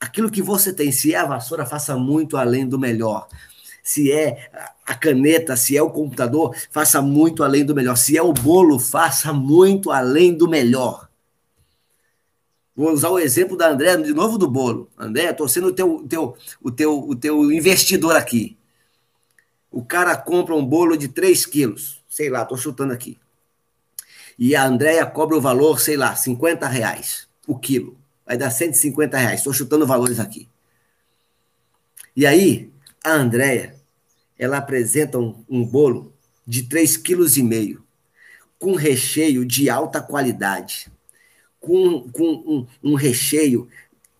[0.00, 0.92] Aquilo que você tem.
[0.92, 3.28] Se é a vassoura, faça muito além do melhor
[3.84, 4.50] se é
[4.86, 7.96] a caneta, se é o computador, faça muito além do melhor.
[7.96, 11.03] Se é o bolo, faça muito além do melhor.
[12.76, 14.90] Vou usar o exemplo da André de novo do bolo.
[14.98, 18.56] André, estou sendo o teu, teu, o, teu, o teu investidor aqui.
[19.70, 22.02] O cara compra um bolo de 3 quilos.
[22.08, 23.18] Sei lá, estou chutando aqui.
[24.36, 27.96] E a Andréia cobra o valor, sei lá, 50 reais o quilo.
[28.26, 29.40] Vai dar 150 reais.
[29.40, 30.48] Estou chutando valores aqui.
[32.16, 32.72] E aí,
[33.04, 33.76] a Andréia,
[34.36, 36.12] ela apresenta um, um bolo
[36.44, 37.80] de 3,5 kg,
[38.58, 40.92] com recheio de alta qualidade
[41.64, 43.68] com, com um, um recheio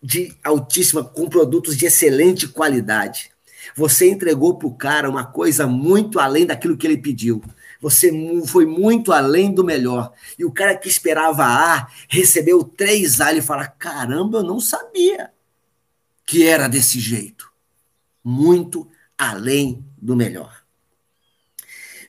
[0.02, 3.30] de altíssima, com produtos de excelente qualidade.
[3.76, 7.42] Você entregou para o cara uma coisa muito além daquilo que ele pediu.
[7.80, 8.10] Você
[8.46, 10.12] foi muito além do melhor.
[10.38, 13.30] E o cara que esperava A recebeu três A.
[13.30, 15.30] Ele fala: caramba, eu não sabia
[16.26, 17.50] que era desse jeito.
[18.22, 20.63] Muito além do melhor.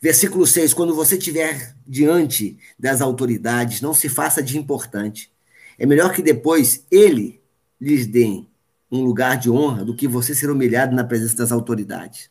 [0.06, 5.34] Versículo 6: Quando você estiver diante das autoridades, não se faça de importante.
[5.80, 7.42] É melhor que depois ele
[7.82, 8.46] lhes dê
[8.92, 12.30] um lugar de honra do que você ser humilhado na presença das autoridades.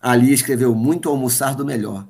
[0.00, 2.08] Ali escreveu: Muito almoçar do melhor.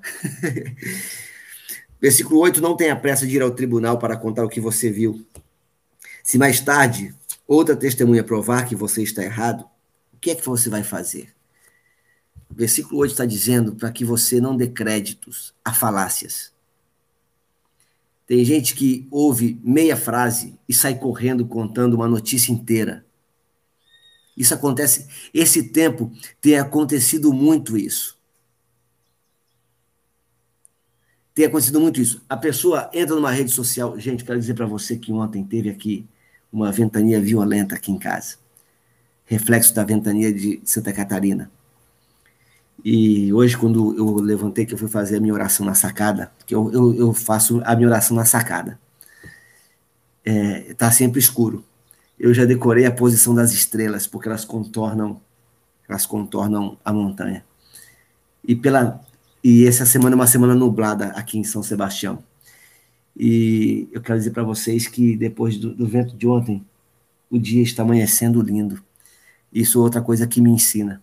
[2.00, 5.22] Versículo 8: Não tenha pressa de ir ao tribunal para contar o que você viu.
[6.22, 7.14] Se mais tarde
[7.46, 9.68] outra testemunha provar que você está errado,
[10.14, 11.33] o que é que você vai fazer?
[12.56, 16.52] Versículo 8 está dizendo para que você não dê créditos a falácias.
[18.26, 23.04] Tem gente que ouve meia frase e sai correndo contando uma notícia inteira.
[24.36, 28.18] Isso acontece, esse tempo tem acontecido muito isso.
[31.34, 32.24] Tem acontecido muito isso.
[32.28, 33.98] A pessoa entra numa rede social.
[33.98, 36.06] Gente, quero dizer para você que ontem teve aqui
[36.52, 38.36] uma ventania violenta aqui em casa.
[39.24, 41.50] Reflexo da ventania de Santa Catarina.
[42.84, 46.54] E hoje, quando eu levantei, que eu fui fazer a minha oração na sacada, que
[46.54, 48.78] eu, eu, eu faço a minha oração na sacada,
[50.22, 51.64] é, tá sempre escuro.
[52.18, 55.18] Eu já decorei a posição das estrelas, porque elas contornam,
[55.88, 57.42] elas contornam a montanha.
[58.46, 59.00] E pela
[59.42, 62.22] e essa semana é uma semana nublada aqui em São Sebastião.
[63.16, 66.64] E eu quero dizer para vocês que depois do, do vento de ontem,
[67.30, 68.82] o dia está amanhecendo lindo.
[69.52, 71.02] Isso é outra coisa que me ensina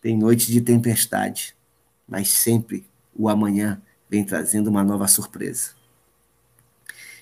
[0.00, 1.54] tem noites de tempestade,
[2.08, 5.70] mas sempre o amanhã vem trazendo uma nova surpresa.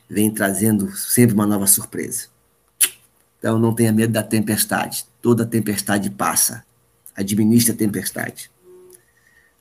[0.08, 2.28] Vem trazendo sempre uma nova surpresa.
[3.38, 5.04] Então não tenha medo da tempestade.
[5.20, 6.64] Toda tempestade passa.
[7.14, 8.50] Administre a tempestade.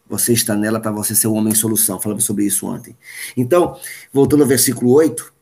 [0.07, 1.99] Você está nela para você ser o homem solução.
[1.99, 2.95] Falamos sobre isso ontem.
[3.35, 3.77] Então,
[4.13, 5.33] voltando ao versículo 8,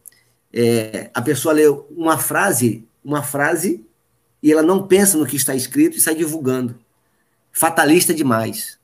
[0.54, 3.86] é, a pessoa lê uma frase, uma frase,
[4.42, 6.80] e ela não pensa no que está escrito e sai divulgando
[7.56, 8.78] fatalista demais.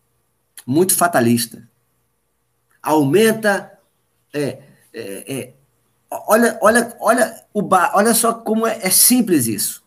[0.66, 1.68] Muito fatalista.
[2.82, 3.78] Aumenta.
[4.34, 5.54] É, é, é,
[6.10, 9.84] olha, olha, olha, o ba, olha só como é, é simples isso.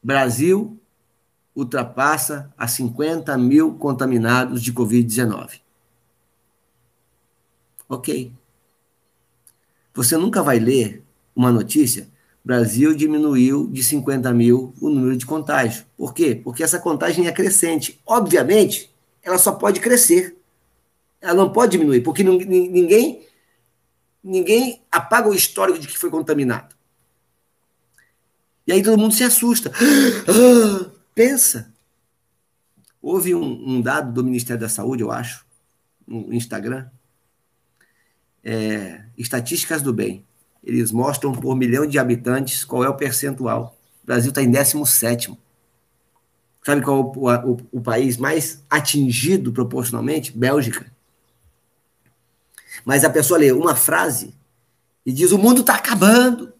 [0.00, 0.78] Brasil
[1.54, 5.60] ultrapassa a 50 mil contaminados de Covid-19.
[7.88, 8.32] Ok.
[9.92, 11.02] Você nunca vai ler
[11.34, 12.08] uma notícia
[12.44, 15.84] Brasil diminuiu de 50 mil o número de contágio.
[15.96, 16.34] Por quê?
[16.34, 18.00] Porque essa contagem é crescente.
[18.06, 18.90] Obviamente,
[19.22, 20.36] ela só pode crescer.
[21.20, 23.26] Ela não pode diminuir, porque ninguém
[24.22, 26.74] ninguém apaga o histórico de que foi contaminado.
[28.66, 29.72] E aí todo mundo se assusta.
[31.14, 31.72] Pensa.
[33.00, 35.46] Houve um, um, dado do Ministério da Saúde, eu acho,
[36.06, 36.86] no Instagram.
[38.44, 40.27] É, estatísticas do bem.
[40.62, 43.76] Eles mostram por milhão de habitantes qual é o percentual.
[44.02, 45.38] O Brasil está em 17.
[46.64, 50.36] Sabe qual é o, o, o país mais atingido proporcionalmente?
[50.36, 50.90] Bélgica.
[52.84, 54.34] Mas a pessoa lê uma frase
[55.04, 56.52] e diz: o mundo está acabando.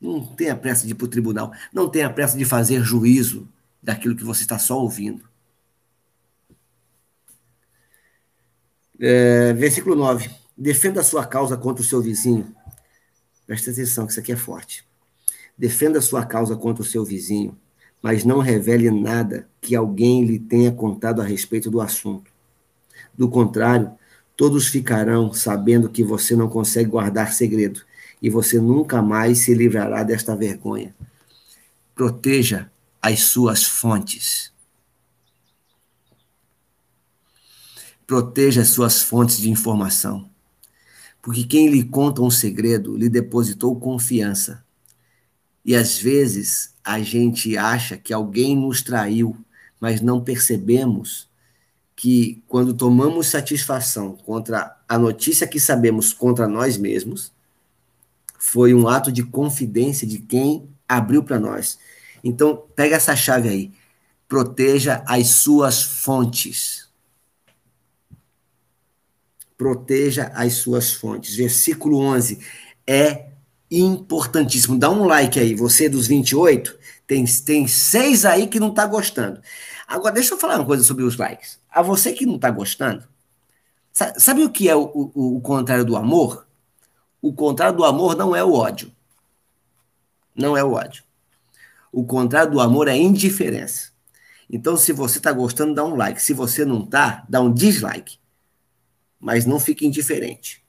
[0.00, 1.52] Não tenha pressa de ir para o tribunal.
[1.72, 3.48] Não tenha pressa de fazer juízo
[3.82, 5.26] daquilo que você está só ouvindo.
[9.00, 10.30] É, versículo 9.
[10.56, 12.54] Defenda a sua causa contra o seu vizinho.
[13.44, 14.84] Presta atenção, que isso aqui é forte.
[15.58, 17.58] Defenda a sua causa contra o seu vizinho,
[18.00, 22.30] mas não revele nada que alguém lhe tenha contado a respeito do assunto.
[23.12, 23.92] Do contrário,
[24.36, 27.82] todos ficarão sabendo que você não consegue guardar segredo
[28.22, 30.94] e você nunca mais se livrará desta vergonha.
[31.94, 32.70] Proteja
[33.02, 34.52] as suas fontes.
[38.06, 40.33] Proteja as suas fontes de informação
[41.24, 44.62] porque quem lhe conta um segredo lhe depositou confiança.
[45.64, 49.34] E às vezes a gente acha que alguém nos traiu,
[49.80, 51.26] mas não percebemos
[51.96, 57.32] que quando tomamos satisfação contra a notícia que sabemos contra nós mesmos,
[58.38, 61.78] foi um ato de confidência de quem abriu para nós.
[62.22, 63.72] Então, pega essa chave aí.
[64.28, 66.83] Proteja as suas fontes.
[69.56, 71.36] Proteja as suas fontes.
[71.36, 72.40] Versículo 11
[72.86, 73.26] é
[73.70, 74.78] importantíssimo.
[74.78, 75.54] Dá um like aí.
[75.54, 79.40] Você dos 28, tem, tem seis aí que não está gostando.
[79.86, 81.58] Agora, deixa eu falar uma coisa sobre os likes.
[81.70, 83.06] A você que não está gostando,
[84.16, 86.46] sabe o que é o, o, o contrário do amor?
[87.20, 88.92] O contrário do amor não é o ódio.
[90.34, 91.04] Não é o ódio.
[91.92, 93.92] O contrário do amor é a indiferença.
[94.50, 96.20] Então, se você está gostando, dá um like.
[96.20, 98.18] Se você não está, dá um dislike.
[99.24, 100.62] Mas não fique indiferente.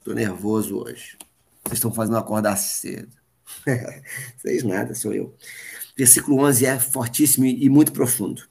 [0.00, 1.16] Estou nervoso hoje.
[1.62, 3.16] Vocês estão fazendo acordar cedo.
[4.36, 5.32] Vocês nada, sou eu.
[5.96, 8.42] Versículo 11 é fortíssimo e muito profundo.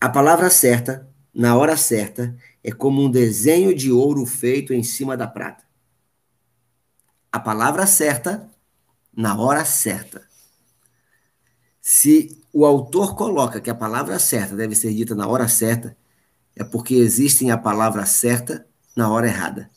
[0.00, 5.18] A palavra certa, na hora certa, é como um desenho de ouro feito em cima
[5.18, 5.64] da prata.
[7.30, 8.50] A palavra certa,
[9.14, 10.26] na hora certa.
[11.78, 15.94] Se o autor coloca que a palavra certa deve ser dita na hora certa,
[16.54, 19.70] é porque existe a palavra certa na hora errada.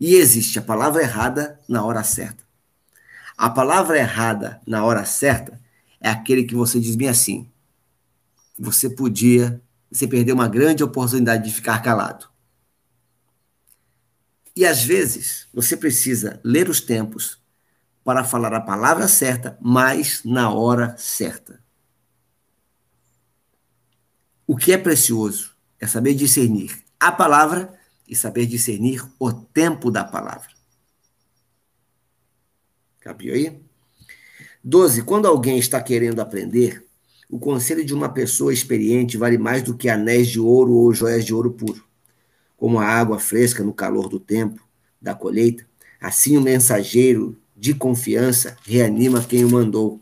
[0.00, 2.44] E existe a palavra errada na hora certa.
[3.36, 5.60] A palavra errada na hora certa
[6.00, 7.50] é aquele que você diz bem assim.
[8.58, 9.60] Você podia,
[9.90, 12.28] você perdeu uma grande oportunidade de ficar calado.
[14.54, 17.40] E às vezes você precisa ler os tempos
[18.02, 21.62] para falar a palavra certa, mas na hora certa.
[24.46, 27.72] O que é precioso é saber discernir a palavra
[28.08, 30.48] e saber discernir o tempo da palavra.
[33.00, 33.60] Capiu aí?
[34.62, 35.02] 12.
[35.02, 36.84] Quando alguém está querendo aprender,
[37.30, 41.24] o conselho de uma pessoa experiente vale mais do que anéis de ouro ou joias
[41.24, 41.84] de ouro puro.
[42.56, 44.66] Como a água fresca no calor do tempo,
[45.00, 45.66] da colheita,
[46.00, 50.00] assim o mensageiro de confiança reanima quem o mandou.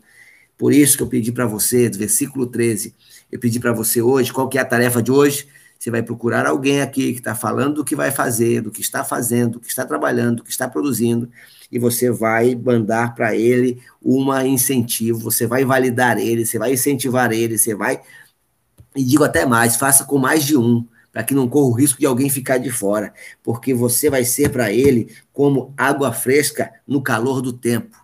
[0.57, 2.95] Por isso que eu pedi para você, do versículo 13,
[3.31, 5.47] eu pedi para você hoje, qual que é a tarefa de hoje?
[5.77, 9.03] Você vai procurar alguém aqui que está falando do que vai fazer, do que está
[9.03, 11.29] fazendo, do que está trabalhando, do que está produzindo,
[11.71, 17.31] e você vai mandar para ele uma incentivo, você vai validar ele, você vai incentivar
[17.31, 18.01] ele, você vai.
[18.95, 21.99] E digo até mais, faça com mais de um, para que não corra o risco
[21.99, 23.13] de alguém ficar de fora,
[23.43, 27.97] porque você vai ser para ele como água fresca no calor do tempo.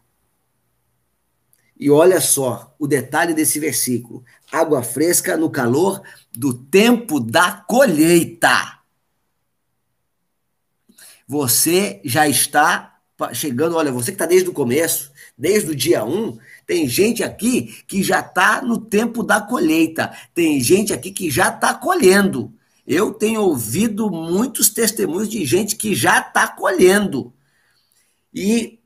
[1.79, 6.22] E olha só o detalhe desse versículo: água fresca no calor do
[6.53, 8.79] tempo da colheita.
[11.27, 12.99] Você já está
[13.33, 17.83] chegando, olha, você que está desde o começo, desde o dia 1, tem gente aqui
[17.87, 22.53] que já está no tempo da colheita, tem gente aqui que já está colhendo.
[22.85, 27.33] Eu tenho ouvido muitos testemunhos de gente que já está colhendo.
[28.33, 28.79] E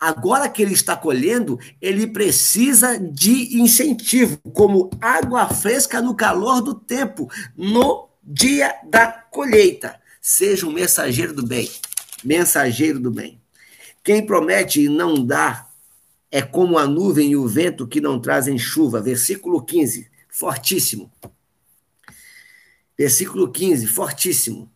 [0.00, 6.74] agora que ele está colhendo, ele precisa de incentivo, como água fresca no calor do
[6.74, 10.00] tempo, no dia da colheita.
[10.20, 11.70] Seja um mensageiro do bem,
[12.24, 13.40] mensageiro do bem.
[14.02, 15.68] Quem promete e não dá
[16.30, 19.02] é como a nuvem e o vento que não trazem chuva.
[19.02, 21.12] Versículo 15, fortíssimo.
[22.96, 24.70] Versículo 15, fortíssimo.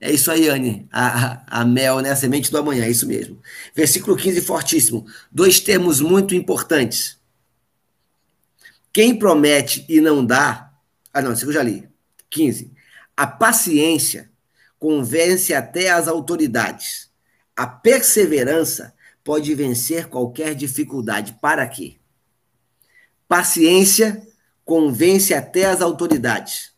[0.00, 0.88] É isso aí, Anne.
[0.90, 2.10] A, a, mel, né?
[2.10, 3.38] A semente do amanhã, é isso mesmo.
[3.74, 5.06] Versículo 15, fortíssimo.
[5.30, 7.18] Dois termos muito importantes.
[8.92, 10.72] Quem promete e não dá.
[11.12, 11.86] Ah, não, isso eu já li.
[12.30, 12.72] 15.
[13.14, 14.30] A paciência
[14.78, 17.10] convence até as autoridades.
[17.54, 21.36] A perseverança pode vencer qualquer dificuldade.
[21.42, 21.96] Para quê?
[23.28, 24.26] Paciência
[24.64, 26.72] convence até as autoridades.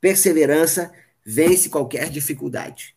[0.00, 0.92] Perseverança
[1.24, 2.94] vence qualquer dificuldade.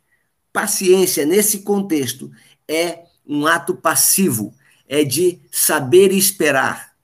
[0.51, 2.31] Paciência, nesse contexto,
[2.67, 4.53] é um ato passivo,
[4.87, 6.95] é de saber esperar.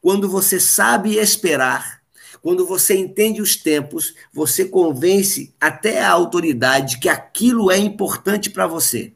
[0.00, 2.02] Quando você sabe esperar,
[2.42, 8.66] quando você entende os tempos, você convence até a autoridade que aquilo é importante para
[8.66, 9.14] você.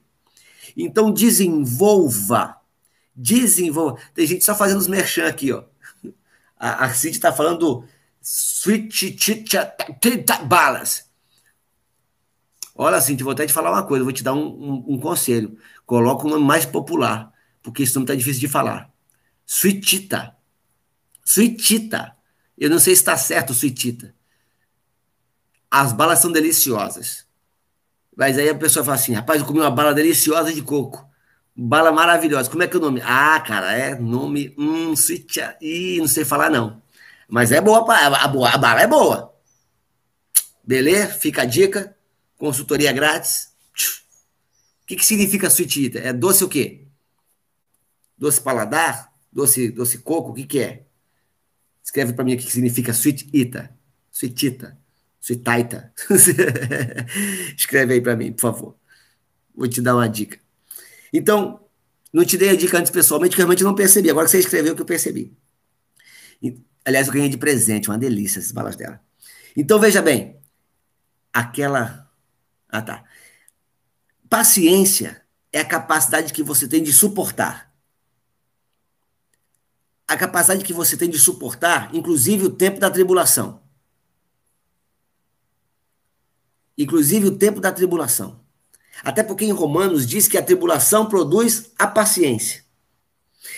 [0.74, 2.56] Então desenvolva,
[3.14, 4.00] desenvolva.
[4.14, 5.64] Tem gente só fazendo os merchan aqui, ó.
[6.58, 7.84] A, Cid está falando
[8.22, 9.16] Sweet
[10.46, 11.07] Balance.
[12.80, 15.58] Olha, Cintia, vou até te falar uma coisa, vou te dar um, um, um conselho.
[15.84, 18.88] Coloca um nome mais popular, porque esse nome está difícil de falar.
[19.44, 20.36] Suitita.
[21.24, 22.12] Suitita.
[22.56, 24.14] Eu não sei se está certo, Suitita.
[25.68, 27.26] As balas são deliciosas.
[28.16, 31.04] Mas aí a pessoa fala assim, rapaz, eu comi uma bala deliciosa de coco.
[31.56, 32.48] Bala maravilhosa.
[32.48, 33.02] Como é que é o nome?
[33.04, 34.54] Ah, cara, é nome.
[34.56, 35.56] Hum, Suitita.
[35.60, 36.80] Ih, não sei falar, não.
[37.28, 39.34] Mas é boa, a, boa, a bala é boa.
[40.62, 41.08] Beleza?
[41.08, 41.97] Fica a dica.
[42.38, 43.52] Consultoria grátis.
[44.82, 46.06] O que, que significa sweet eater?
[46.06, 46.86] É doce o quê?
[48.16, 49.12] Doce paladar?
[49.30, 50.30] Doce, doce coco?
[50.30, 50.86] O que, que é?
[51.84, 53.70] Escreve para mim o que, significa sweet eater.
[54.10, 54.76] Sweet eater.
[55.20, 55.44] Sweet
[57.56, 58.76] Escreve aí para mim, por favor.
[59.54, 60.38] Vou te dar uma dica.
[61.12, 61.68] Então,
[62.12, 64.10] não te dei a dica antes pessoalmente, que eu realmente não percebi.
[64.10, 65.36] Agora que você escreveu, que eu percebi.
[66.84, 69.00] Aliás, eu ganhei de presente, uma delícia essas balas dela.
[69.56, 70.36] Então, veja bem.
[71.32, 72.07] Aquela.
[72.68, 73.04] Ah, tá.
[74.28, 77.72] Paciência é a capacidade que você tem de suportar.
[80.06, 83.62] A capacidade que você tem de suportar, inclusive o tempo da tribulação.
[86.76, 88.40] Inclusive o tempo da tribulação.
[89.02, 92.64] Até porque em Romanos diz que a tribulação produz a paciência.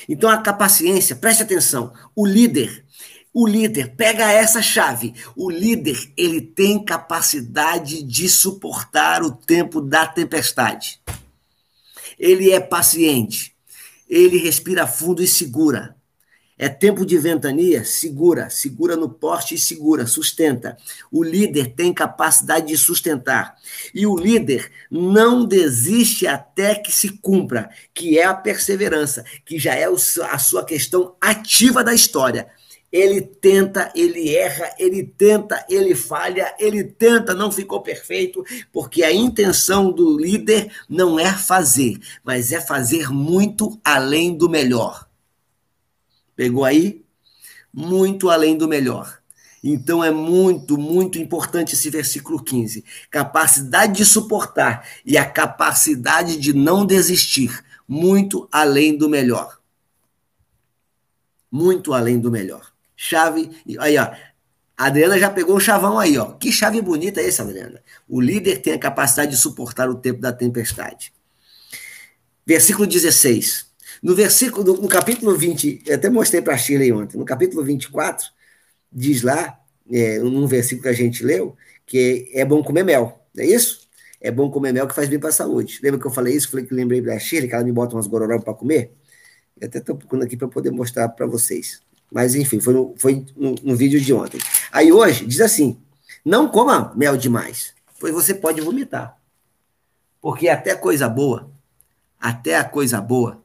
[0.08, 2.84] Então a paciência, preste atenção, o líder,
[3.32, 5.14] o líder pega essa chave.
[5.36, 11.00] O líder, ele tem capacidade de suportar o tempo da tempestade.
[12.18, 13.54] Ele é paciente.
[14.08, 15.96] Ele respira fundo e segura.
[16.58, 17.84] É tempo de ventania?
[17.84, 20.76] Segura, segura no porte e segura, sustenta.
[21.10, 23.56] O líder tem capacidade de sustentar.
[23.94, 29.74] E o líder não desiste até que se cumpra, que é a perseverança, que já
[29.74, 32.48] é a sua questão ativa da história.
[32.92, 39.12] Ele tenta, ele erra, ele tenta, ele falha, ele tenta, não ficou perfeito, porque a
[39.12, 45.08] intenção do líder não é fazer, mas é fazer muito além do melhor.
[46.34, 47.04] Pegou aí?
[47.72, 49.20] Muito além do melhor.
[49.62, 52.84] Então é muito, muito importante esse versículo 15.
[53.10, 57.62] Capacidade de suportar e a capacidade de não desistir.
[57.86, 59.60] Muito além do melhor.
[61.50, 62.69] Muito além do melhor.
[63.02, 63.50] Chave.
[63.78, 64.12] Aí, ó.
[64.76, 66.32] A Adriana já pegou o chavão aí, ó.
[66.32, 67.82] Que chave bonita é essa, Adriana?
[68.06, 71.10] O líder tem a capacidade de suportar o tempo da tempestade.
[72.44, 73.70] Versículo 16.
[74.02, 78.26] No versículo, no capítulo 20, eu até mostrei para a Shirley ontem, no capítulo 24,
[78.92, 79.58] diz lá,
[79.90, 83.88] é, num versículo que a gente leu, que é bom comer mel, não é isso?
[84.20, 85.80] É bom comer mel que faz bem para a saúde.
[85.82, 86.50] Lembra que eu falei isso?
[86.50, 88.92] Falei que lembrei da Shirley, que ela me bota umas gororó para comer?
[89.58, 91.80] Eu até estou procurando aqui para poder mostrar para vocês.
[92.10, 94.40] Mas, enfim, foi, foi no, no vídeo de ontem.
[94.72, 95.80] Aí hoje, diz assim:
[96.24, 99.16] não coma mel demais, pois você pode vomitar.
[100.20, 101.50] Porque até coisa boa,
[102.20, 103.42] até a coisa boa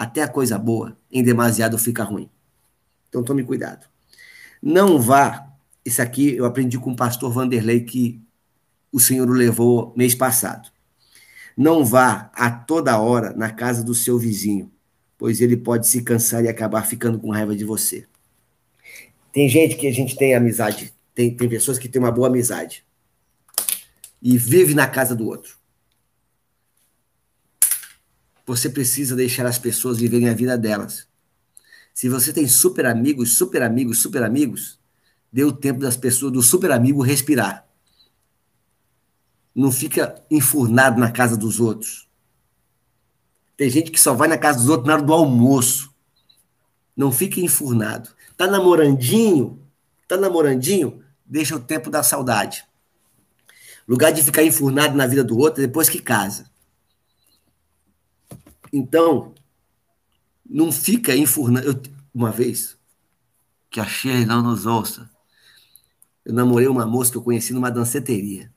[0.00, 2.30] até a coisa boa, em demasiado fica ruim.
[3.10, 3.86] Então tome cuidado.
[4.62, 5.46] Não vá.
[5.84, 8.18] Isso aqui eu aprendi com o pastor Vanderlei que
[8.90, 10.70] o Senhor o levou mês passado.
[11.54, 14.72] Não vá a toda hora na casa do seu vizinho,
[15.20, 18.06] pois ele pode se cansar e acabar ficando com raiva de você.
[19.30, 22.82] Tem gente que a gente tem amizade, tem, tem pessoas que têm uma boa amizade
[24.22, 25.58] e vive na casa do outro.
[28.46, 31.06] Você precisa deixar as pessoas viverem a vida delas.
[31.92, 34.80] Se você tem super amigos, super amigos, super amigos,
[35.30, 37.68] dê o tempo das pessoas, do super amigo respirar.
[39.54, 42.09] Não fica enfurnado na casa dos outros.
[43.60, 45.94] Tem gente que só vai na casa dos outros na hora do almoço.
[46.96, 48.08] Não fique enfurnado.
[48.34, 49.62] Tá namorandinho?
[50.08, 51.04] Tá namorandinho?
[51.26, 52.64] Deixa o tempo da saudade.
[53.86, 56.50] Lugar de ficar enfurnado na vida do outro é depois que casa.
[58.72, 59.34] Então,
[60.48, 61.82] não fica enfurnando.
[62.14, 62.78] uma vez,
[63.68, 65.10] que a Sherry não nos ouça,
[66.24, 68.50] eu namorei uma moça que eu conheci numa danceteria.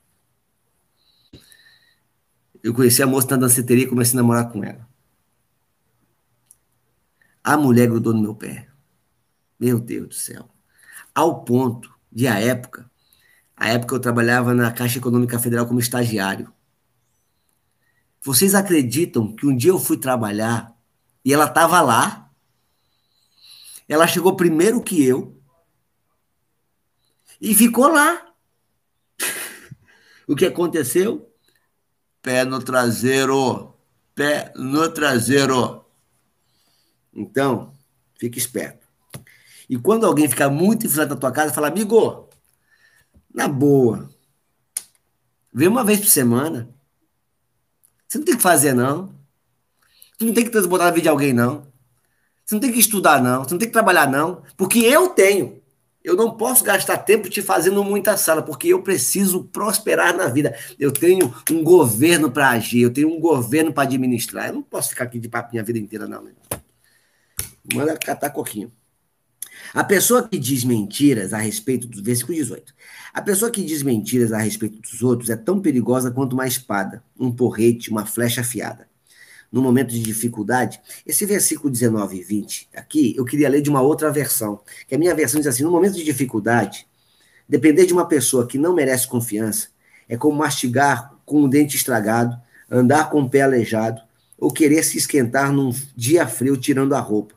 [2.62, 4.93] Eu conheci a moça na danceteria e comecei a namorar com ela.
[7.44, 8.66] A mulher grudou no meu pé.
[9.60, 10.48] Meu Deus do céu.
[11.14, 12.90] Ao ponto de, a época,
[13.54, 16.50] a época eu trabalhava na Caixa Econômica Federal como estagiário.
[18.22, 20.74] Vocês acreditam que um dia eu fui trabalhar
[21.22, 22.30] e ela estava lá?
[23.86, 25.38] Ela chegou primeiro que eu
[27.38, 28.34] e ficou lá.
[30.26, 31.30] o que aconteceu?
[32.22, 33.74] Pé no traseiro.
[34.14, 35.83] Pé no traseiro.
[37.14, 37.72] Então,
[38.18, 38.86] fique esperto.
[39.68, 42.28] E quando alguém ficar muito influente na tua casa, fala, amigo,
[43.32, 44.10] na boa,
[45.52, 46.68] vem uma vez por semana.
[48.06, 49.14] Você não tem que fazer, não.
[50.18, 51.66] Você não tem que transbordar a vida de alguém, não.
[52.44, 53.42] Você não tem que estudar, não.
[53.42, 54.42] Você não tem que trabalhar, não.
[54.56, 55.62] Porque eu tenho.
[56.02, 60.54] Eu não posso gastar tempo te fazendo muita sala, porque eu preciso prosperar na vida.
[60.78, 64.48] Eu tenho um governo para agir, eu tenho um governo para administrar.
[64.48, 66.22] Eu não posso ficar aqui de papo minha vida inteira, não.
[66.22, 66.32] Né?
[67.72, 68.70] Manda catar coquinho.
[69.72, 72.74] A pessoa que diz mentiras a respeito do versículo 18.
[73.12, 77.02] A pessoa que diz mentiras a respeito dos outros é tão perigosa quanto uma espada,
[77.18, 78.88] um porrete, uma flecha afiada.
[79.50, 83.80] No momento de dificuldade, esse versículo 19 e 20 aqui, eu queria ler de uma
[83.80, 86.86] outra versão, que a minha versão diz assim: no momento de dificuldade,
[87.48, 89.68] depender de uma pessoa que não merece confiança
[90.08, 92.36] é como mastigar com um dente estragado,
[92.70, 94.02] andar com o pé aleijado,
[94.36, 97.34] ou querer se esquentar num dia frio tirando a roupa.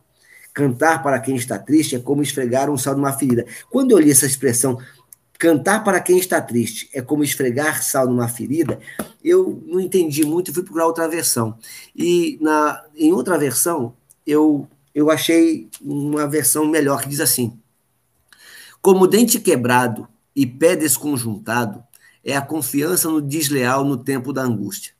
[0.58, 3.45] Cantar para quem está triste é como esfregar um sal numa ferida.
[3.70, 4.82] Quando eu li essa expressão,
[5.38, 8.80] cantar para quem está triste é como esfregar sal numa ferida,
[9.24, 11.60] eu não entendi muito e fui procurar outra versão.
[11.95, 13.93] E na, em outra versão,
[14.26, 17.55] eu, eu achei uma versão melhor que diz assim:
[18.82, 21.84] Como dente quebrado e pé desconjuntado,
[22.26, 24.93] é a confiança no desleal no tempo da angústia.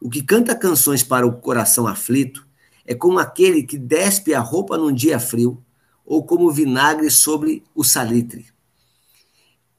[0.00, 2.47] O que canta canções para o coração aflito
[2.88, 5.62] é como aquele que despe a roupa num dia frio,
[6.06, 8.46] ou como vinagre sobre o salitre.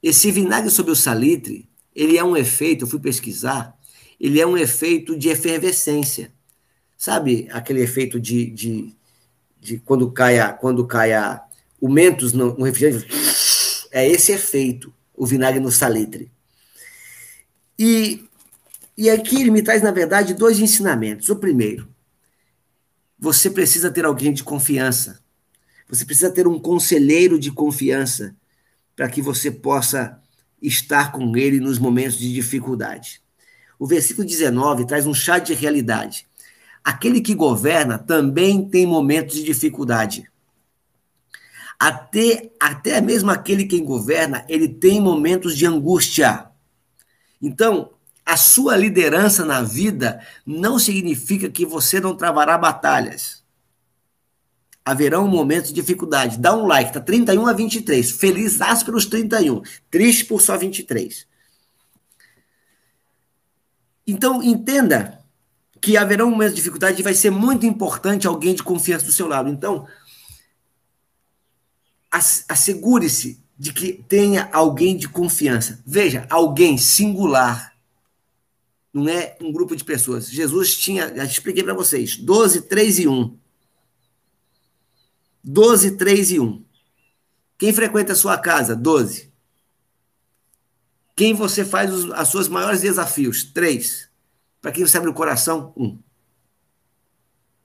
[0.00, 3.76] Esse vinagre sobre o salitre, ele é um efeito, eu fui pesquisar,
[4.20, 6.32] ele é um efeito de efervescência.
[6.96, 8.94] Sabe aquele efeito de, de,
[9.58, 11.42] de quando cai, a, quando cai a,
[11.80, 13.08] o mentos no, no refrigerante?
[13.90, 16.30] É esse efeito, o vinagre no salitre.
[17.76, 18.24] E,
[18.96, 21.28] e aqui ele me traz, na verdade, dois ensinamentos.
[21.28, 21.88] O primeiro,
[23.20, 25.20] você precisa ter alguém de confiança.
[25.86, 28.34] Você precisa ter um conselheiro de confiança
[28.96, 30.18] para que você possa
[30.62, 33.20] estar com ele nos momentos de dificuldade.
[33.78, 36.26] O versículo 19 traz um chá de realidade.
[36.82, 40.30] Aquele que governa também tem momentos de dificuldade.
[41.78, 46.46] Até, até mesmo aquele que governa, ele tem momentos de angústia.
[47.40, 47.90] Então,
[48.30, 53.42] a sua liderança na vida não significa que você não travará batalhas.
[54.84, 56.38] Haverão momentos de dificuldade.
[56.38, 58.08] Dá um like, tá 31 a 23.
[58.12, 59.62] Feliz pelos 31.
[59.90, 61.26] Triste por só 23.
[64.06, 65.20] Então, entenda
[65.80, 69.26] que haverão momentos de dificuldade e vai ser muito importante alguém de confiança do seu
[69.26, 69.48] lado.
[69.48, 69.88] Então,
[72.48, 75.82] assegure-se de que tenha alguém de confiança.
[75.84, 77.69] Veja, alguém singular
[78.92, 80.28] não é um grupo de pessoas.
[80.28, 83.38] Jesus tinha, já expliquei para vocês, 12, 3 e 1.
[85.42, 86.64] 12, 3 e 1.
[87.56, 88.74] Quem frequenta a sua casa?
[88.74, 89.30] 12.
[91.14, 93.44] Quem você faz os as suas maiores desafios?
[93.44, 94.08] 3.
[94.60, 95.72] Para quem você abre o coração?
[95.76, 95.98] 1.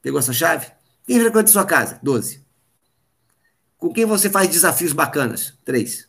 [0.02, 0.72] Pegou essa chave?
[1.06, 2.00] Quem frequenta a sua casa?
[2.04, 2.46] 12.
[3.78, 5.58] Com quem você faz desafios bacanas?
[5.64, 6.08] 3.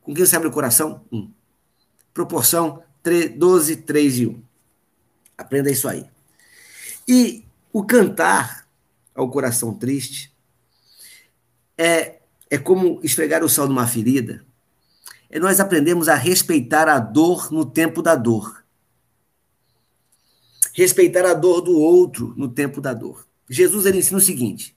[0.00, 1.04] Com quem você abre o coração?
[1.12, 1.32] 1.
[2.14, 2.82] Proporção
[3.28, 4.42] 12, 3 e 1.
[5.38, 6.06] Aprenda isso aí.
[7.06, 8.66] E o cantar
[9.14, 10.34] ao coração triste
[11.76, 14.44] é, é como esfregar o sal numa ferida.
[15.28, 18.64] É nós aprendemos a respeitar a dor no tempo da dor.
[20.72, 23.26] Respeitar a dor do outro no tempo da dor.
[23.48, 24.76] Jesus ele ensina o seguinte: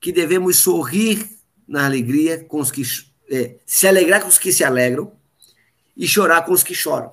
[0.00, 1.30] que devemos sorrir
[1.66, 2.82] na alegria com os que
[3.30, 5.12] é, se alegrar com os que se alegram
[5.96, 7.12] e chorar com os que choram.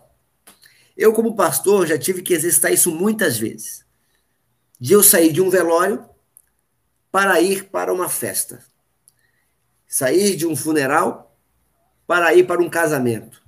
[1.01, 3.83] Eu, como pastor, já tive que exercitar isso muitas vezes.
[4.79, 6.07] De eu sair de um velório
[7.11, 8.63] para ir para uma festa.
[9.87, 11.35] Sair de um funeral
[12.05, 13.41] para ir para um casamento.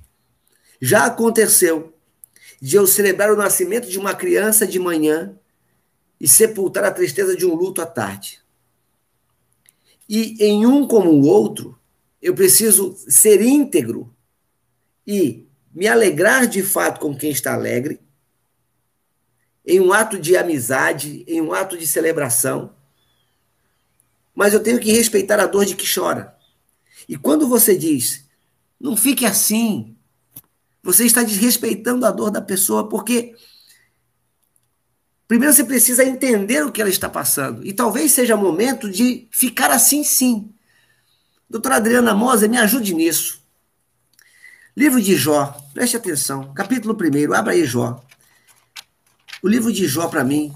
[0.82, 1.96] Já aconteceu
[2.60, 5.38] de eu celebrar o nascimento de uma criança de manhã
[6.20, 8.42] e sepultar a tristeza de um luto à tarde.
[10.10, 11.80] E em um como o outro,
[12.20, 14.12] eu preciso ser íntegro
[15.06, 18.00] e me alegrar de fato com quem está alegre,
[19.66, 22.76] em um ato de amizade, em um ato de celebração.
[24.36, 26.36] Mas eu tenho que respeitar a dor de que chora.
[27.08, 28.26] E quando você diz,
[28.80, 29.96] não fique assim,
[30.82, 33.34] você está desrespeitando a dor da pessoa, porque
[35.28, 37.66] primeiro você precisa entender o que ela está passando.
[37.66, 40.54] E talvez seja momento de ficar assim, sim.
[41.50, 43.43] Doutora Adriana Moser, me ajude nisso.
[44.76, 48.04] Livro de Jó, preste atenção, capítulo 1, abra aí Jó.
[49.44, 50.52] O livro de Jó, para mim,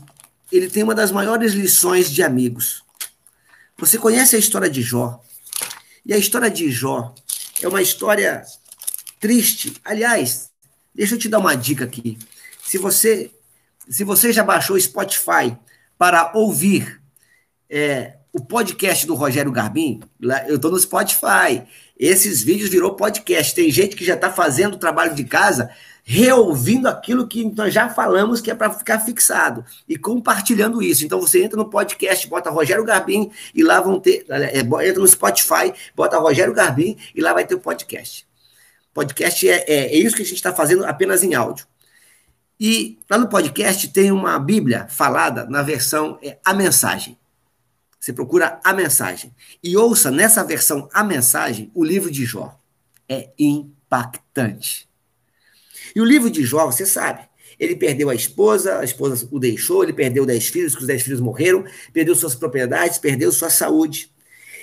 [0.52, 2.84] ele tem uma das maiores lições de amigos.
[3.78, 5.22] Você conhece a história de Jó?
[6.04, 7.14] E a história de Jó
[7.62, 8.44] é uma história
[9.20, 9.76] triste.
[9.86, 10.50] Aliás,
[10.96, 12.18] deixa eu te dar uma dica aqui.
[12.64, 13.30] Se você,
[13.88, 15.56] se você já baixou o Spotify
[15.96, 17.00] para ouvir
[17.70, 20.00] é, o podcast do Rogério Garbim,
[20.48, 21.68] eu estou no Spotify.
[22.00, 23.56] Esses vídeos virou podcast.
[23.56, 25.70] Tem gente que já está fazendo trabalho de casa,
[26.04, 31.04] reouvindo aquilo que nós já falamos que é para ficar fixado e compartilhando isso.
[31.04, 35.08] Então você entra no podcast, bota Rogério Garbim e lá vão ter, é, entra no
[35.08, 38.28] Spotify, bota Rogério Garbim e lá vai ter o podcast.
[38.94, 41.68] Podcast é, é, é isso que a gente está fazendo apenas em áudio.
[42.60, 47.18] E lá no podcast tem uma Bíblia falada na versão é, A Mensagem.
[48.00, 49.34] Você procura A Mensagem.
[49.64, 52.60] E ouça nessa versão A Mensagem o livro de Jó.
[53.10, 54.88] É impactante.
[55.96, 57.28] E o livro de Jó, você sabe,
[57.60, 61.02] ele perdeu a esposa, a esposa o deixou, ele perdeu dez filhos, que os dez
[61.02, 64.14] filhos morreram, perdeu suas propriedades, perdeu sua saúde.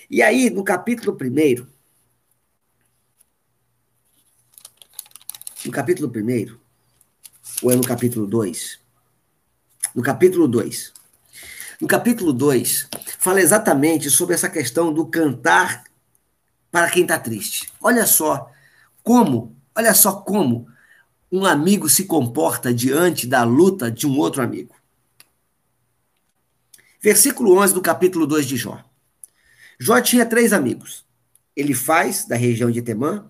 [0.09, 1.67] E aí, no capítulo primeiro,
[5.65, 6.61] no capítulo primeiro,
[7.63, 8.79] ou é no capítulo 2?
[9.95, 10.93] No capítulo 2.
[11.85, 15.85] No capítulo 2, fala exatamente sobre essa questão do cantar
[16.71, 17.71] para quem está triste.
[17.79, 18.51] Olha só
[19.03, 20.67] como, olha só como
[21.31, 24.75] um amigo se comporta diante da luta de um outro amigo.
[27.03, 28.83] Versículo 11 do capítulo 2 de Jó.
[29.79, 31.05] Jó tinha três amigos.
[31.55, 33.27] Elifaz, da região de Temã,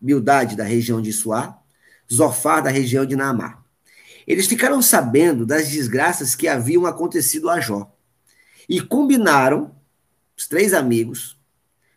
[0.00, 1.58] Bildade, da região de Suá,
[2.10, 3.62] Zofar, da região de Naamá.
[4.26, 7.94] Eles ficaram sabendo das desgraças que haviam acontecido a Jó.
[8.68, 9.74] E combinaram,
[10.36, 11.38] os três amigos,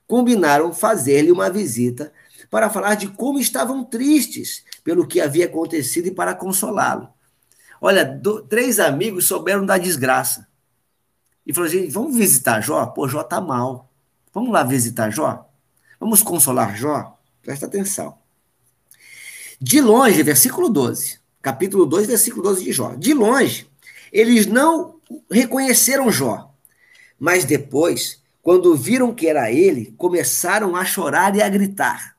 [0.07, 2.11] combinaram fazer-lhe uma visita
[2.49, 7.09] para falar de como estavam tristes pelo que havia acontecido e para consolá-lo.
[7.79, 10.47] Olha, do, três amigos souberam da desgraça.
[11.45, 12.85] E falou assim: vamos visitar Jó?
[12.87, 13.91] Pô, Jó tá mal.
[14.33, 15.49] Vamos lá visitar Jó?
[15.99, 17.17] Vamos consolar Jó?
[17.41, 18.17] Presta atenção.
[19.59, 22.95] De longe, versículo 12, capítulo 2, versículo 12 de Jó.
[22.95, 23.69] De longe,
[24.11, 24.99] eles não
[25.29, 26.50] reconheceram Jó,
[27.21, 32.17] mas depois, quando viram que era ele, começaram a chorar e a gritar.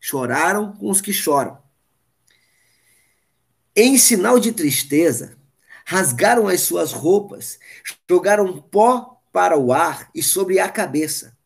[0.00, 1.58] Choraram com os que choram.
[3.76, 5.38] Em sinal de tristeza,
[5.84, 7.56] rasgaram as suas roupas,
[8.10, 11.38] jogaram pó para o ar e sobre a cabeça.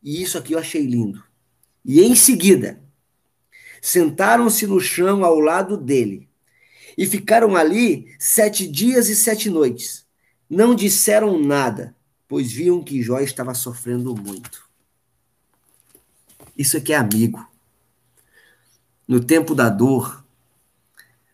[0.00, 1.20] E isso aqui eu achei lindo.
[1.84, 2.80] E em seguida,
[3.82, 6.28] sentaram-se no chão ao lado dele
[6.96, 10.06] e ficaram ali sete dias e sete noites.
[10.48, 11.92] Não disseram nada,
[12.28, 14.68] pois viam que Jó estava sofrendo muito.
[16.56, 17.46] Isso aqui é amigo
[19.06, 20.24] no tempo da dor,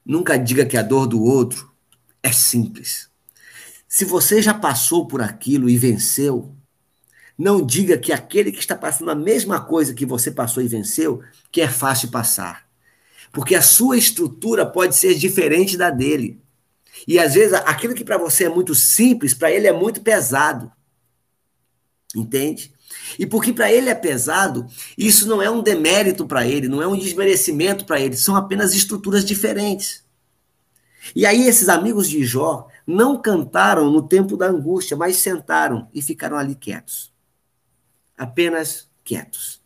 [0.04, 1.70] nunca diga que a dor do outro
[2.22, 3.08] é simples.
[3.88, 6.54] Se você já passou por aquilo e venceu,
[7.38, 11.22] não diga que aquele que está passando a mesma coisa que você passou e venceu,
[11.50, 12.68] que é fácil passar.
[13.32, 16.40] Porque a sua estrutura pode ser diferente da dele.
[17.06, 20.70] E às vezes aquilo que para você é muito simples, para ele é muito pesado.
[22.14, 22.72] Entende?
[23.18, 24.66] E porque para ele é pesado,
[24.98, 28.74] isso não é um demérito para ele, não é um desmerecimento para ele, são apenas
[28.74, 30.04] estruturas diferentes.
[31.14, 36.02] E aí esses amigos de Jó não cantaram no tempo da angústia, mas sentaram e
[36.02, 37.12] ficaram ali quietos.
[38.18, 39.62] Apenas quietos.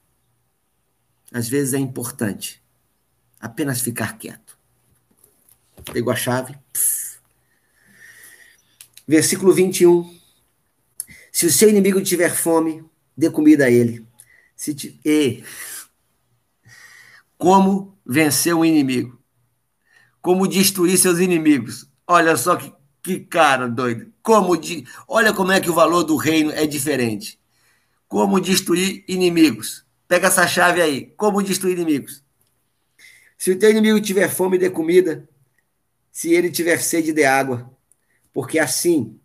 [1.32, 2.62] Às vezes é importante
[3.44, 4.56] apenas ficar quieto.
[5.92, 6.56] Pegou a chave.
[6.72, 7.18] Pss.
[9.06, 10.18] Versículo 21.
[11.34, 12.84] Se o seu inimigo tiver fome,
[13.16, 14.06] dê comida a ele.
[14.54, 15.00] Se.
[15.04, 15.42] E
[17.36, 19.20] como vencer um inimigo?
[20.22, 21.90] Como destruir seus inimigos?
[22.06, 22.72] Olha só que,
[23.02, 24.12] que cara doido.
[24.22, 24.86] Como de...
[25.08, 27.36] Olha como é que o valor do reino é diferente.
[28.06, 29.84] Como destruir inimigos?
[30.06, 31.06] Pega essa chave aí.
[31.16, 32.22] Como destruir inimigos?
[33.36, 35.28] Se o teu inimigo tiver fome, dê comida.
[36.12, 37.68] Se ele tiver sede, dê água.
[38.32, 39.18] Porque assim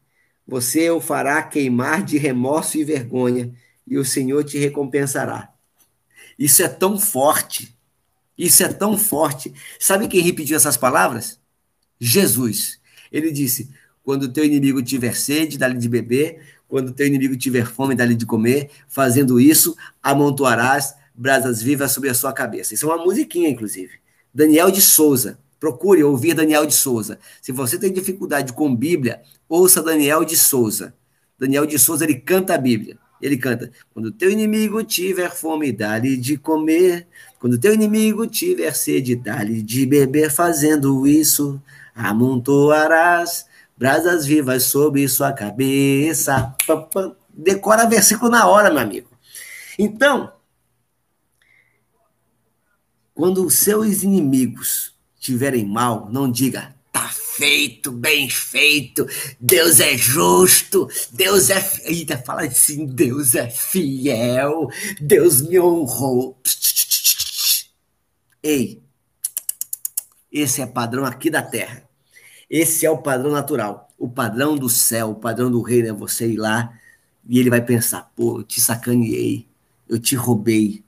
[0.50, 3.54] você o fará queimar de remorso e vergonha
[3.86, 5.54] e o Senhor te recompensará.
[6.40, 7.78] Isso é tão forte.
[8.36, 9.54] Isso é tão forte.
[9.80, 11.40] Sabe quem repetiu essas palavras?
[12.00, 12.80] Jesus.
[13.12, 13.70] Ele disse:
[14.04, 16.42] Quando teu inimigo tiver sede, dá-lhe de beber.
[16.68, 18.72] Quando teu inimigo tiver fome, dá-lhe de comer.
[18.88, 22.74] Fazendo isso, amontoarás brasas vivas sobre a sua cabeça.
[22.74, 24.00] Isso é uma musiquinha, inclusive.
[24.34, 25.38] Daniel de Souza.
[25.60, 27.20] Procure ouvir Daniel de Souza.
[27.42, 30.94] Se você tem dificuldade com Bíblia, ouça Daniel de Souza.
[31.38, 32.98] Daniel de Souza, ele canta a Bíblia.
[33.22, 37.08] Ele canta: Quando teu inimigo tiver fome, dá-lhe de comer.
[37.40, 40.32] Quando teu inimigo tiver sede, dá-lhe de beber.
[40.32, 41.62] Fazendo isso,
[41.94, 43.46] amontoarás
[43.78, 46.56] brasas vivas sobre sua cabeça.
[47.34, 49.10] Decora versículo na hora, meu amigo.
[49.78, 50.32] Então,
[53.14, 54.94] quando os seus inimigos
[55.30, 56.74] tiverem mal, não diga,
[57.40, 59.08] feito, bem feito,
[59.40, 61.64] Deus é justo, Deus é.
[61.86, 64.70] Eita, fala assim: Deus é fiel,
[65.00, 66.38] Deus me honrou.
[68.44, 68.82] Ei,
[70.32, 71.84] Esse é padrão aqui da Terra.
[72.50, 73.90] Esse é o padrão natural.
[73.98, 76.74] O padrão do céu, o padrão do reino é você ir lá
[77.28, 79.48] e ele vai pensar: pô, eu te sacaneei,
[79.88, 80.84] eu te roubei.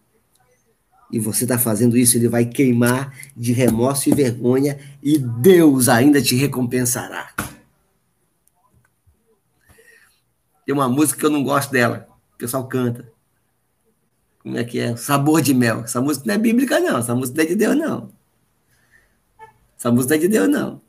[1.12, 6.22] E você está fazendo isso, ele vai queimar de remorso e vergonha e Deus ainda
[6.22, 7.34] te recompensará.
[10.66, 13.12] Tem uma música que eu não gosto dela, o pessoal canta.
[14.42, 14.96] Como é que é?
[14.96, 15.82] Sabor de mel.
[15.82, 16.98] Essa música não é bíblica, não.
[16.98, 18.12] Essa música não é de Deus, não.
[19.78, 20.82] Essa música não é de Deus, não.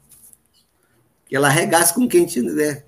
[1.31, 2.41] Ela arregaça com quem te.
[2.41, 2.83] Né?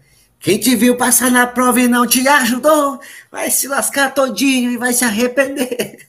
[0.45, 3.01] Quem te viu passar na prova e não te ajudou,
[3.33, 6.07] vai se lascar todinho e vai se arrepender.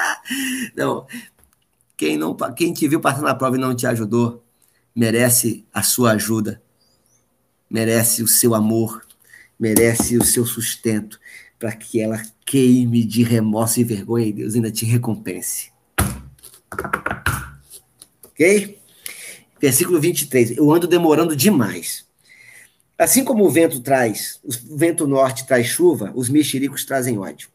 [0.74, 1.06] não.
[1.94, 4.42] Quem, não, quem te viu passar na prova e não te ajudou,
[4.96, 6.62] merece a sua ajuda,
[7.68, 9.06] merece o seu amor,
[9.58, 11.20] merece o seu sustento,
[11.58, 15.70] para que ela queime de remorso e vergonha e Deus ainda te recompense.
[18.24, 18.80] Ok?
[19.60, 20.56] Versículo 23.
[20.56, 22.08] Eu ando demorando demais.
[23.00, 27.48] Assim como o vento traz, o vento norte traz chuva, os mexericos trazem ódio.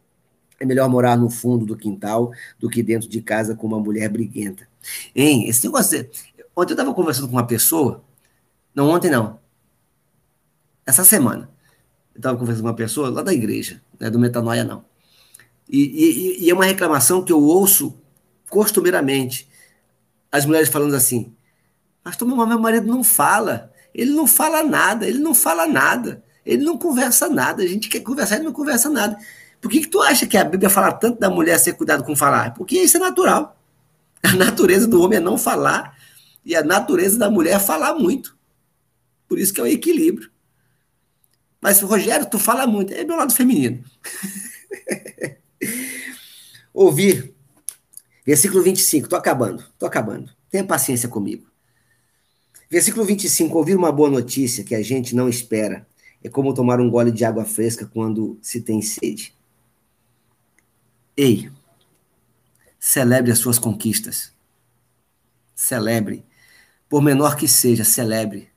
[0.60, 4.10] É melhor morar no fundo do quintal do que dentro de casa com uma mulher
[4.10, 4.68] briguenta.
[5.16, 5.48] Hein?
[5.48, 6.02] Esse negócio.
[6.02, 6.10] De...
[6.56, 8.04] Ontem eu estava conversando com uma pessoa.
[8.74, 9.40] Não, ontem não.
[10.84, 11.48] Essa semana.
[12.16, 14.84] Eu estava conversando com uma pessoa lá da igreja, não é do Metanoia, não.
[15.70, 17.96] E, e, e, é uma reclamação que eu ouço
[18.50, 19.48] costumeiramente.
[20.32, 21.36] As mulheres falando assim:
[22.04, 23.75] Mas meu marido não fala.
[23.96, 27.64] Ele não fala nada, ele não fala nada, ele não conversa nada.
[27.64, 29.18] A gente quer conversar, ele não conversa nada.
[29.62, 32.14] Por que, que tu acha que a Bíblia fala tanto da mulher ser cuidado com
[32.14, 32.54] falar?
[32.54, 33.58] Porque isso é natural.
[34.22, 35.98] A natureza do homem é não falar
[36.44, 38.38] e a natureza da mulher é falar muito.
[39.30, 40.30] Por isso que é o equilíbrio.
[41.62, 42.94] Mas, Rogério, tu fala muito.
[42.94, 43.82] É meu lado feminino.
[46.74, 47.34] Ouvir.
[48.26, 49.08] Versículo 25.
[49.08, 49.64] Tô acabando.
[49.80, 50.30] Tô acabando.
[50.50, 51.48] Tenha paciência comigo.
[52.70, 53.58] Versículo 25.
[53.58, 55.88] Ouvir uma boa notícia que a gente não espera
[56.24, 59.36] é como tomar um gole de água fresca quando se tem sede.
[61.16, 61.52] Ei,
[62.80, 64.34] celebre as suas conquistas.
[65.54, 66.26] Celebre.
[66.90, 68.50] Por menor que seja, celebre.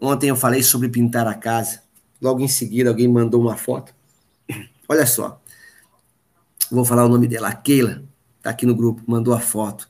[0.00, 1.82] Ontem eu falei sobre pintar a casa.
[2.20, 3.94] Logo em seguida, alguém mandou uma foto.
[4.88, 5.40] Olha só.
[6.70, 7.48] Vou falar o nome dela.
[7.48, 8.04] A Keila,
[8.42, 9.88] tá aqui no grupo, mandou a foto.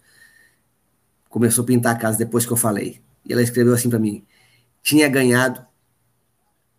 [1.29, 3.03] Começou a pintar a casa depois que eu falei.
[3.25, 4.25] E ela escreveu assim para mim:
[4.83, 5.65] tinha ganhado.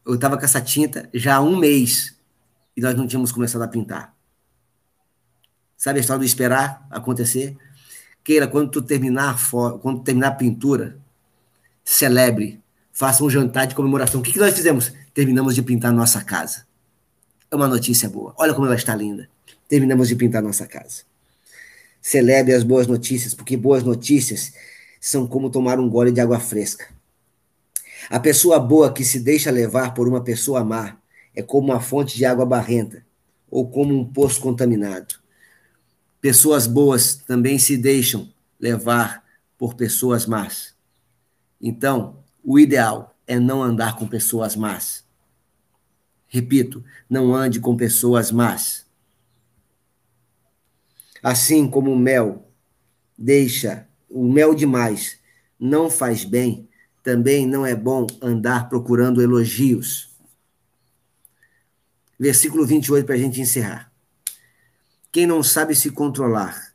[0.06, 2.16] Eu estava com essa tinta já há um mês
[2.76, 4.14] e nós não tínhamos começado a pintar.
[5.78, 7.56] Sabe a história do esperar acontecer?
[8.24, 9.38] Queira, quando tu terminar,
[9.82, 10.98] quando terminar a pintura,
[11.84, 14.20] celebre, faça um jantar de comemoração.
[14.20, 14.94] O que, que nós fizemos?
[15.14, 16.66] terminamos de pintar nossa casa.
[17.52, 18.34] É uma notícia boa.
[18.38, 19.30] Olha como ela está linda.
[19.68, 21.04] Terminamos de pintar nossa casa.
[22.02, 24.54] Celebre as boas notícias, porque boas notícias
[25.06, 26.88] são como tomar um gole de água fresca.
[28.10, 30.97] A pessoa boa que se deixa levar por uma pessoa má
[31.36, 33.06] é como uma fonte de água barrenta
[33.51, 35.16] ou como um poço contaminado.
[36.22, 39.26] Pessoas boas também se deixam levar
[39.58, 40.74] por pessoas más.
[41.60, 45.04] Então, o ideal é não andar com pessoas más.
[46.30, 48.86] Repito, não ande com pessoas más.
[51.22, 52.47] Assim como o mel
[53.18, 55.18] deixa o mel demais
[55.59, 56.68] não faz bem,
[57.01, 60.09] também não é bom andar procurando elogios.
[62.20, 63.91] Versículo 28 para a gente encerrar.
[65.11, 66.74] Quem não sabe se controlar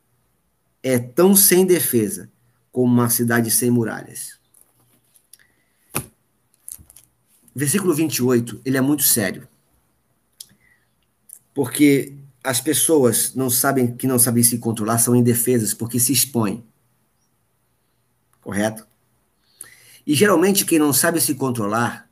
[0.83, 2.31] é tão sem defesa
[2.71, 4.39] como uma cidade sem muralhas.
[7.59, 9.49] versículo 28, ele é muito sério.
[11.53, 16.65] Porque as pessoas não sabem que não sabem se controlar são indefesas porque se expõem.
[18.49, 18.87] Correto?
[20.07, 22.09] E geralmente quem não sabe se controlar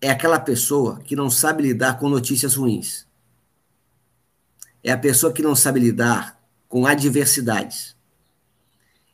[0.00, 3.06] é aquela pessoa que não sabe lidar com notícias ruins.
[4.82, 7.94] É a pessoa que não sabe lidar com adversidades.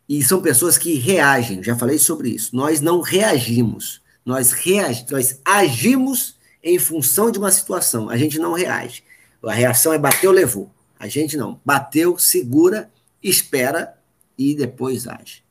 [0.09, 2.57] E são pessoas que reagem, já falei sobre isso.
[2.57, 4.01] Nós não reagimos.
[4.25, 5.05] Nós, reag...
[5.11, 9.05] nós agimos em função de uma situação, a gente não reage.
[9.45, 10.71] A reação é bateu, levou.
[10.99, 11.61] A gente não.
[11.63, 12.91] Bateu, segura,
[13.23, 13.99] espera
[14.39, 15.43] e depois age.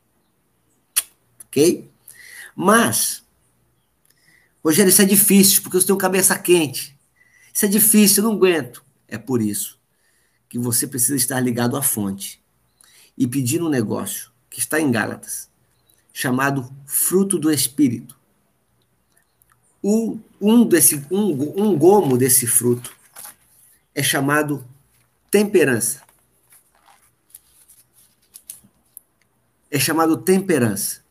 [1.51, 1.91] Ok?
[2.55, 3.25] Mas,
[4.63, 6.97] Rogério, isso é difícil, porque tem um cabeça quente.
[7.53, 8.83] Isso é difícil, eu não aguento.
[9.05, 9.77] É por isso
[10.47, 12.41] que você precisa estar ligado à fonte
[13.17, 15.49] e pedir um negócio que está em Gálatas,
[16.13, 18.17] chamado fruto do Espírito
[19.83, 22.95] um, um, desse, um, um gomo desse fruto
[23.95, 24.65] é chamado
[25.29, 26.01] temperança.
[29.71, 31.01] é chamado temperança,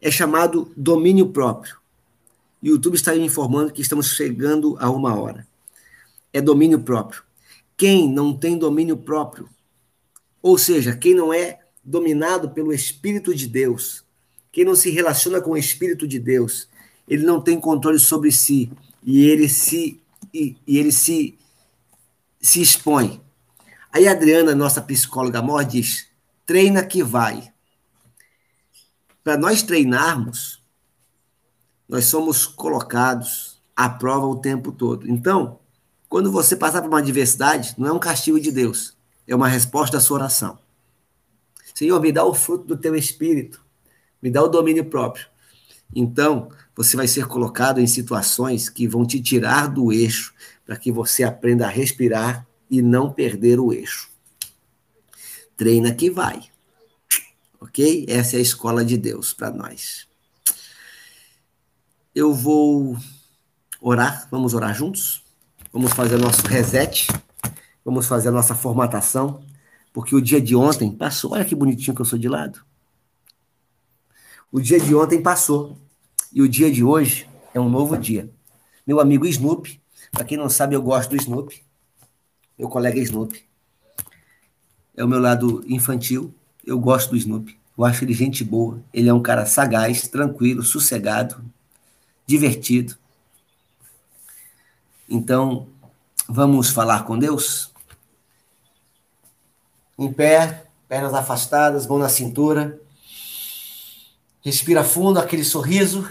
[0.00, 1.76] é chamado domínio próprio.
[2.62, 5.46] O YouTube está me informando que estamos chegando a uma hora.
[6.32, 7.22] É domínio próprio.
[7.76, 9.48] Quem não tem domínio próprio,
[10.42, 14.04] ou seja, quem não é dominado pelo Espírito de Deus,
[14.50, 16.68] quem não se relaciona com o Espírito de Deus,
[17.06, 18.70] ele não tem controle sobre si
[19.02, 20.00] e ele se
[20.34, 21.38] e, e ele se
[22.40, 23.20] se expõe.
[23.92, 26.06] Aí a Adriana, nossa psicóloga mor, diz:
[26.44, 27.52] treina que vai.
[29.28, 30.58] Para nós treinarmos,
[31.86, 35.06] nós somos colocados à prova o tempo todo.
[35.06, 35.58] Então,
[36.08, 39.98] quando você passar por uma adversidade, não é um castigo de Deus, é uma resposta
[39.98, 40.58] à sua oração.
[41.74, 43.62] Senhor, me dá o fruto do teu espírito,
[44.22, 45.26] me dá o domínio próprio.
[45.94, 50.32] Então, você vai ser colocado em situações que vão te tirar do eixo,
[50.64, 54.08] para que você aprenda a respirar e não perder o eixo.
[55.54, 56.48] Treina que vai.
[57.60, 58.06] Ok?
[58.08, 60.06] Essa é a escola de Deus para nós.
[62.14, 62.96] Eu vou
[63.80, 65.22] orar, vamos orar juntos?
[65.72, 67.06] Vamos fazer nosso reset,
[67.84, 69.42] vamos fazer a nossa formatação,
[69.92, 71.32] porque o dia de ontem passou.
[71.32, 72.64] Olha que bonitinho que eu sou de lado.
[74.50, 75.76] O dia de ontem passou.
[76.32, 78.30] E o dia de hoje é um novo dia.
[78.86, 79.80] Meu amigo Snoopy,
[80.10, 81.62] para quem não sabe, eu gosto do Snoopy.
[82.58, 83.44] Meu colega Snoopy.
[84.96, 86.34] É o meu lado infantil.
[86.68, 87.58] Eu gosto do Snoopy.
[87.78, 88.78] Eu acho ele gente boa.
[88.92, 91.42] Ele é um cara sagaz, tranquilo, sossegado,
[92.26, 92.94] divertido.
[95.08, 95.66] Então,
[96.28, 97.72] vamos falar com Deus?
[99.98, 102.78] Em pé, pernas afastadas, mão na cintura.
[104.44, 106.06] Respira fundo aquele sorriso.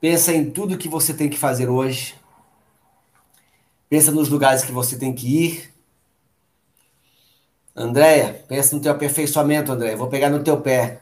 [0.00, 2.14] Pensa em tudo que você tem que fazer hoje.
[3.90, 5.71] Pensa nos lugares que você tem que ir.
[7.74, 9.96] Andréia, pensa no teu aperfeiçoamento, Andréia.
[9.96, 11.00] Vou pegar no teu pé.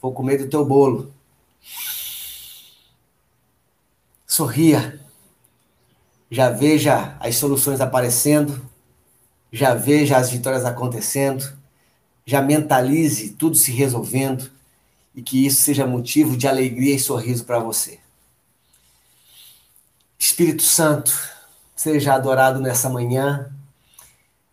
[0.00, 1.12] Vou comer do teu bolo.
[4.26, 4.98] Sorria.
[6.30, 8.64] Já veja as soluções aparecendo.
[9.52, 11.52] Já veja as vitórias acontecendo.
[12.24, 14.50] Já mentalize tudo se resolvendo.
[15.14, 17.98] E que isso seja motivo de alegria e sorriso para você.
[20.18, 21.12] Espírito Santo,
[21.76, 23.52] seja adorado nessa manhã.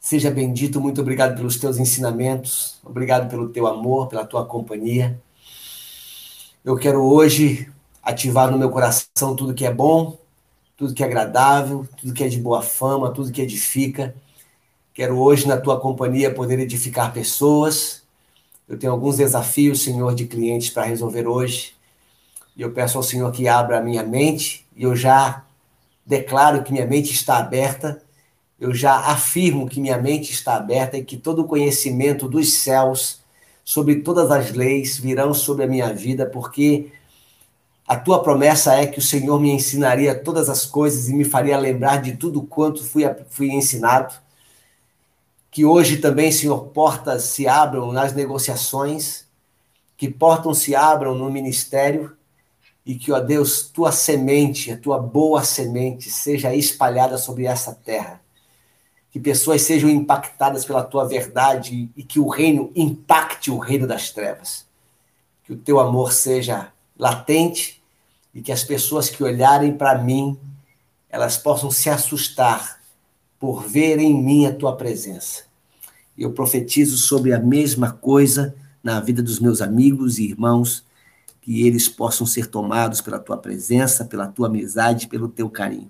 [0.07, 5.19] Seja bendito, muito obrigado pelos teus ensinamentos, obrigado pelo teu amor, pela tua companhia.
[6.63, 7.69] Eu quero hoje
[8.01, 10.17] ativar no meu coração tudo que é bom,
[10.77, 14.15] tudo que é agradável, tudo que é de boa fama, tudo que edifica.
[14.93, 18.01] Quero hoje, na tua companhia, poder edificar pessoas.
[18.65, 21.75] Eu tenho alguns desafios, Senhor, de clientes para resolver hoje.
[22.55, 25.43] E eu peço ao Senhor que abra a minha mente e eu já
[26.05, 28.06] declaro que minha mente está aberta,
[28.59, 33.21] eu já afirmo que minha mente está aberta e que todo o conhecimento dos céus
[33.63, 36.91] sobre todas as leis virão sobre a minha vida, porque
[37.87, 41.57] a tua promessa é que o Senhor me ensinaria todas as coisas e me faria
[41.57, 44.13] lembrar de tudo quanto fui, fui ensinado.
[45.51, 49.25] Que hoje também, Senhor, portas se abram nas negociações,
[49.95, 52.15] que portas se abram no ministério,
[52.85, 58.21] e que, ó Deus, tua semente, a tua boa semente, seja espalhada sobre essa terra.
[59.11, 64.11] Que pessoas sejam impactadas pela tua verdade e que o reino impacte o reino das
[64.11, 64.65] trevas.
[65.43, 67.81] Que o teu amor seja latente
[68.33, 70.37] e que as pessoas que olharem para mim,
[71.09, 72.79] elas possam se assustar
[73.39, 75.43] por ver em mim a tua presença.
[76.17, 80.85] Eu profetizo sobre a mesma coisa na vida dos meus amigos e irmãos
[81.41, 85.89] que eles possam ser tomados pela tua presença, pela tua amizade, pelo teu carinho.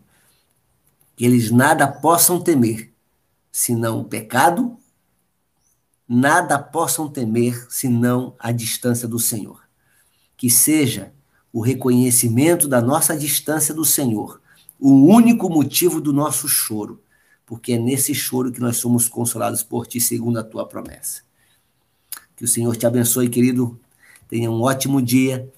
[1.16, 2.92] Que eles nada possam temer,
[3.58, 4.78] senão o pecado,
[6.08, 9.68] nada possam temer, senão a distância do Senhor.
[10.38, 11.12] Que seja
[11.52, 14.40] o reconhecimento da nossa distância do Senhor,
[14.80, 17.02] o único motivo do nosso choro,
[17.48, 21.24] porque é nesse choro que nós somos consolados por ti, segundo a tua promessa.
[22.36, 23.80] Que o Senhor te abençoe, querido.
[24.30, 25.52] Tenha um ótimo dia,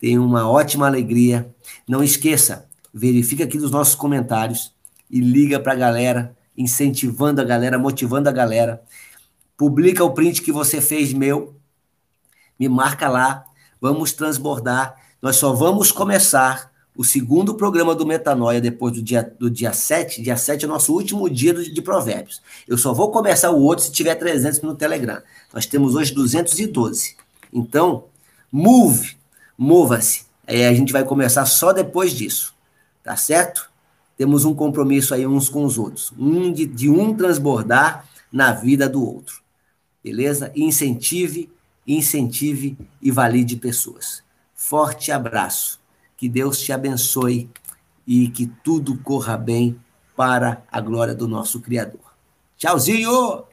[0.00, 1.54] tenha uma ótima alegria.
[1.86, 4.74] Não esqueça, verifica aqui nos nossos comentários
[5.08, 8.82] e liga para a galera, incentivando a galera, motivando a galera.
[9.56, 11.54] Publica o print que você fez meu,
[12.58, 13.44] me marca lá,
[13.80, 14.94] vamos transbordar.
[15.22, 20.20] Nós só vamos começar o segundo programa do Metanoia depois do dia, do dia 7.
[20.20, 22.42] Dia 7 é o nosso último dia de, de provérbios.
[22.68, 25.22] Eu só vou começar o outro se tiver 300 no Telegram.
[25.52, 27.16] Nós temos hoje 212.
[27.52, 28.04] Então,
[28.52, 29.16] move,
[29.56, 30.24] mova-se.
[30.46, 32.52] A gente vai começar só depois disso,
[33.02, 33.69] tá certo?
[34.20, 38.86] Temos um compromisso aí uns com os outros, um de, de um transbordar na vida
[38.86, 39.40] do outro,
[40.04, 40.52] beleza?
[40.54, 41.50] Incentive,
[41.88, 44.22] incentive e valide pessoas.
[44.54, 45.80] Forte abraço.
[46.18, 47.48] Que Deus te abençoe
[48.06, 49.80] e que tudo corra bem
[50.14, 52.14] para a glória do nosso Criador.
[52.58, 53.44] Tchauzinho!